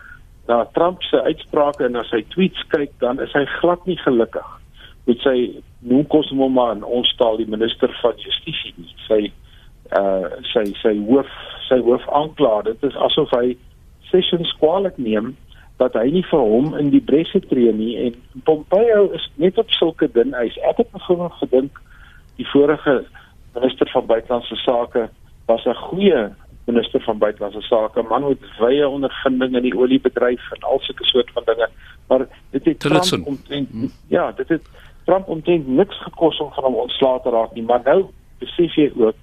[0.47, 4.49] na Trump se uitsprake en na sy tweets kyk dan is hy glad nie gelukkig
[5.05, 5.37] met sy
[5.79, 9.21] noem kos hom maar in ons taal die minister van justisie nie sy
[9.97, 11.29] uh sy sy hoof
[11.67, 13.57] sy hoof aankla dit is asof hy
[14.09, 15.35] Sessions kwaliek neem
[15.77, 19.71] dat hy nie vir hom in die bresse tree nie en Pompeo is net op
[19.77, 21.81] sulke ding hy's ek het byvoorbeeld gedink
[22.41, 23.01] die vorige
[23.55, 25.09] minister van buitelandse sake
[25.47, 26.29] was 'n goeie
[26.71, 28.01] minister van buitelandse sake.
[28.01, 31.69] Man met wye ondervinding in die oliebedryf en al sulke soort van dinge.
[32.07, 33.91] Maar dit het Trump omtrent hmm.
[34.07, 34.69] ja dit het
[35.03, 37.63] Trump omtrent niks gekos om van hom ontslae te raak nie.
[37.63, 37.99] Maar nou
[38.43, 39.15] besef jy ook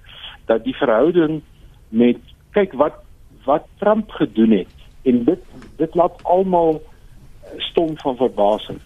[0.47, 1.41] dat die verhouding
[1.89, 2.19] met
[2.55, 3.03] kyk wat
[3.47, 4.73] wat Trump gedoen het
[5.07, 5.43] en dit
[5.79, 6.81] dit laat almal
[7.57, 8.79] stom van verbasing.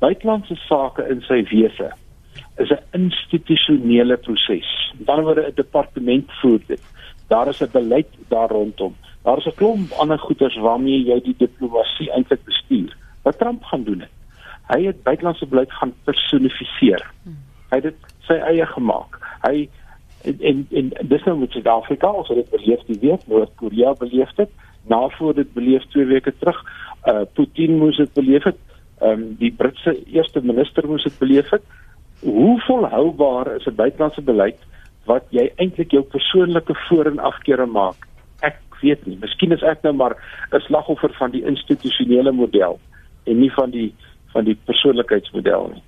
[0.00, 1.90] Buitelandse sake in sy wese
[2.56, 4.70] is 'n institusionele proses.
[4.98, 6.82] Dan word 'n departement voer dit.
[7.28, 8.96] Daar is 'n beleid daar rondom.
[9.22, 12.96] Daar is 'n klomp ander goeders waarmee jy die diplomatie eintlik bestuur.
[13.22, 14.14] Wat Trump gaan doen het.
[14.68, 17.10] Hy het buitelandse beleid gaan personifiseer.
[17.70, 19.18] Hy het dit sy eie gemaak.
[19.42, 19.68] Hy
[20.24, 24.34] en en, en dis nou met Suid-Afrika, ons het dit beleef die week, Noord-Korea beleef
[24.36, 24.50] dit
[24.88, 26.58] NAVO dit beleef 2 weke terug.
[27.04, 28.58] Uh Putin moes dit beleef het.
[29.00, 31.62] Ehm um, die Britse eerste minister moes dit beleef het.
[32.20, 34.58] Hoe volhoubaar is 'n buitelandse beleid
[35.04, 38.06] wat jy eintlik jou persoonlike voor- en afkeere maak?
[38.40, 39.18] Ek weet nie.
[39.20, 40.16] Miskien is ek nou maar
[40.52, 42.78] 'n slagoffer van die institusionele model
[43.24, 43.94] en nie van die
[44.32, 45.82] van die persoonlikheidsmodel nie.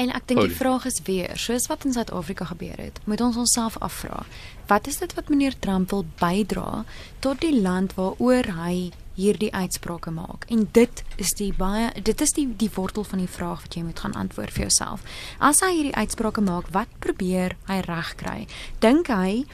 [0.00, 3.36] En ek dink die vraag is weer, soos wat in Suid-Afrika gebeur het, moet ons
[3.36, 4.22] onsself afvra,
[4.70, 6.84] wat is dit wat meneer Trump wil bydra
[7.20, 10.46] tot die land waaroor hy hierdie uitsprake maak?
[10.48, 13.84] En dit is die baie dit is die die wortel van die vraag wat jy
[13.84, 15.04] moet gaan antwoord vir jouself.
[15.38, 18.38] As hy hierdie uitsprake maak, wat probeer hy regkry?
[18.80, 19.44] Dink hy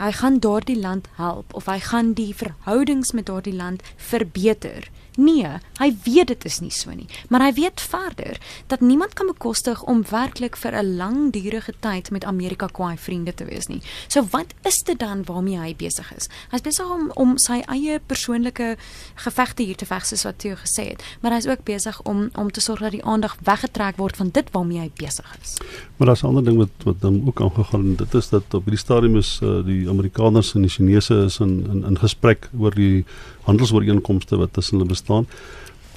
[0.00, 5.48] hy gaan daardie land help of hy gaan die verhoudings met daardie land verbeter Nee,
[5.76, 8.38] hy weet dit is nie so nie, maar hy weet verder
[8.72, 13.44] dat niemand kan bekostig om werklik vir 'n langdurige tyd met Amerika kwaai vriende te
[13.44, 13.82] wees nie.
[14.08, 16.28] So wat is dit dan waarmee hy besig is?
[16.50, 18.76] Hy's besig om om sy eie persoonlike
[19.14, 22.50] gevegte hier te veg soos wat Theo gesê het, maar hy's ook besig om om
[22.50, 25.56] te sorg dat die aandag weggetrek word van dit waarmee hy besig is.
[25.96, 28.64] Maar daar's 'n ander ding wat wat dan ook aangegaan en dit is dat op
[28.64, 32.74] hierdie stadium is uh, die Amerikaners en die Chinese is in in in gesprek oor
[32.74, 33.04] die
[33.48, 35.26] handelsooreenkomste wat tussen hulle bestaan.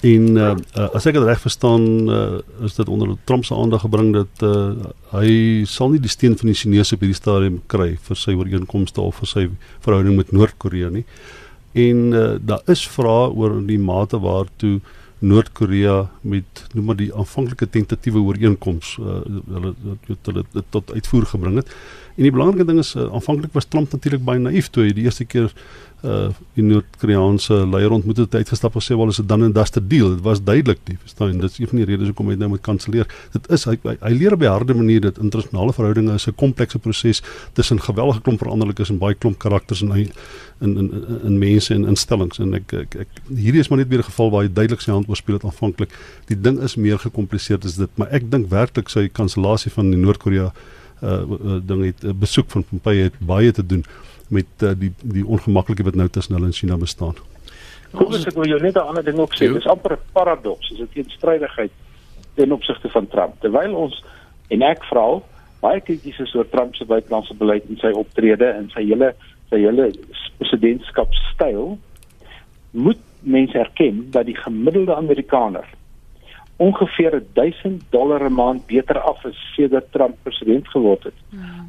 [0.06, 3.86] En uh, uh, as ek dit reg verstaan, uh, is dit onder Trump se aandag
[3.86, 7.96] gebring dat uh, hy sal nie die steun van die Chinese op hierdie stadium kry
[8.08, 9.48] vir sy ooreenkomste of vir sy
[9.86, 11.06] verhouding met Noord-Korea nie.
[11.74, 14.78] En uh, daar is vrae oor die mate waartoe
[15.26, 19.22] Noord-Korea met noem maar die aanvanklike tentatiewe ooreenkoms uh,
[19.56, 19.74] hulle
[20.10, 21.72] het hulle dit tot uitvoer gebring het.
[22.16, 25.08] En die belangrike ding is uh, aanvanklik was Trump natuurlik baie naïef toe hy die
[25.08, 25.50] eerste keer
[26.06, 29.88] uh die Noord-Koreaanse leier ontmoet het uitgestap en sê wel is dit dan 'n duster
[29.88, 30.16] deal.
[30.16, 31.40] Dit was duidelik nie, verstaan?
[31.40, 33.08] Dit is een van die redes hoekom hy nou moet kanselleer.
[33.32, 36.36] Dit is hy, hy, hy leer op 'n harde manier dat internasionale verhoudinge is 'n
[36.36, 37.22] komplekse proses
[37.54, 40.12] tussen geweldige klomp veranderlikes en baie klomp karakters en in
[40.62, 44.00] in in, in mense en instellings en ek, ek ek hierdie is maar net weer
[44.00, 45.92] 'n geval waar hy duidelik sy hand oorspeel het aanvanklik.
[46.28, 50.00] Die ding is meer gekompliseerd as dit, maar ek dink werklik sy kansellasie van die
[50.00, 50.54] Noord-Korea
[51.04, 53.86] uh, uh ding het 'n uh, besoek van Pompeo het baie te doen
[54.30, 57.16] met uh, die die ongemaklike wat nou tussen hulle en China bestaan.
[57.92, 59.52] Kom ons ek wil jou net 'n ander ding ook sê.
[59.54, 61.72] Dis amper 'n paradoks, is 'n teenstrydigheid
[62.36, 63.40] ten opsigte van Trump.
[63.40, 64.04] Terwyl ons
[64.48, 65.22] en ek vra
[65.62, 69.14] baie krities is oor Trump se buitelandse beleid en sy optrede en sy hele
[69.50, 69.92] sy hele
[70.38, 71.78] presidentskapstyl,
[72.72, 75.68] moet mense erken dat die gemiddelde Amerikaner
[76.58, 81.20] ongeveer 1000 dollar 'n maand beter af is sedert Trump president geword het.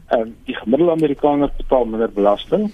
[0.09, 2.71] Ehm um, die gemiddelde Amerikaner betaal minder belasting.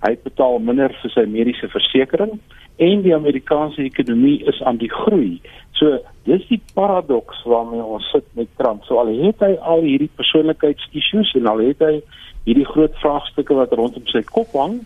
[0.00, 2.40] Hy betaal minder vir sy mediese versekerings
[2.76, 5.40] en die Amerikaanse ekonomie is aan die groei.
[5.72, 8.84] So dis die paradoks waarmee ons sit met Trump.
[8.84, 12.00] So al het hy al hierdie persoonlikheidsissues en al het hy
[12.44, 14.80] hierdie groot vraagstukke wat rondom sy kop hang,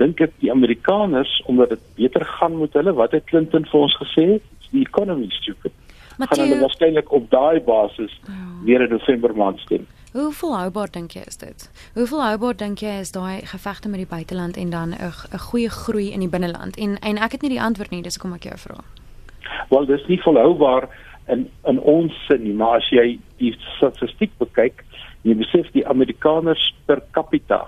[0.00, 3.96] dink ek die Amerikaners omdat dit beter gaan met hulle, wat het Clinton vir ons
[4.02, 4.26] gesê?
[4.74, 5.72] Die economy stupid.
[6.18, 8.32] Maar gaan hulle waarskynlik op daai basis ja.
[8.64, 9.86] weer in Desember maand stem.
[10.14, 11.70] Hoe volhoubaar dink jy is dit?
[11.94, 15.70] Hoe volhoubaar dink jy is daai gevegte met die buiteland en dan 'n 'n goeie
[15.70, 16.76] groei in die binneland?
[16.76, 18.84] En en ek het nie die antwoord nie, dis kom ek jou vra.
[19.68, 20.88] Wel, dis nie volhoubaar
[21.26, 24.84] in in ons sin nie, maar as jy die statistiek bekyk,
[25.22, 27.66] jy besef die Amerikaners per capita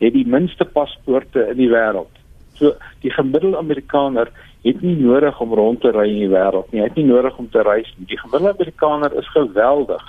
[0.00, 2.12] het die minste paspoorte in die wêreld.
[2.54, 4.32] So die gemiddelde Amerikaner
[4.62, 6.82] het nie nodig om rond te ry in die wêreld nie.
[6.82, 8.08] Hy het nie nodig om te reis nie.
[8.12, 10.04] Die gemiddelde Amerikaner is geweldig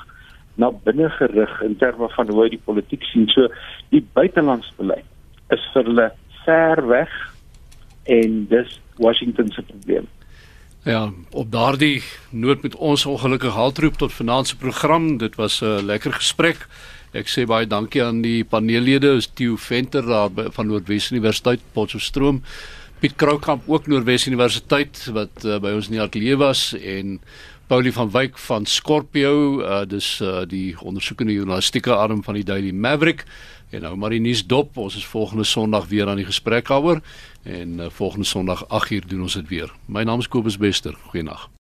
[0.59, 3.29] na binne gerig in terme van hoe hy die politiek sien.
[3.31, 3.47] So
[3.93, 5.07] die buitelandsbeleid
[5.55, 6.09] is vir hulle
[6.45, 7.13] ver weg
[8.11, 10.09] en dis Washington se probleem.
[10.83, 15.17] Ja, op daardie noot met ons ongelukkige haltroep tot finansiële program.
[15.17, 16.67] Dit was 'n lekker gesprek.
[17.13, 22.41] Ek sê baie dankie aan die paneellede, Theo Venter daar van Noordwes Universiteit Potchefstroom.
[23.01, 27.15] Piet Kroukamp ook Noordwes Universiteit wat uh, by ons in die ateljee was en
[27.65, 29.31] Paulie van Wyk van Scorpio,
[29.63, 33.23] uh, dis uh, die ondersoekende journalistieke arm van die Daily Maverick.
[33.73, 37.01] En nou maar die nuus dop, ons is volgende Sondag weer aan die gesprek daaroor
[37.41, 39.73] en uh, volgende Sondag 8uur doen ons dit weer.
[39.89, 40.93] My naam is Kobus Bester.
[41.09, 41.60] Goeienaand.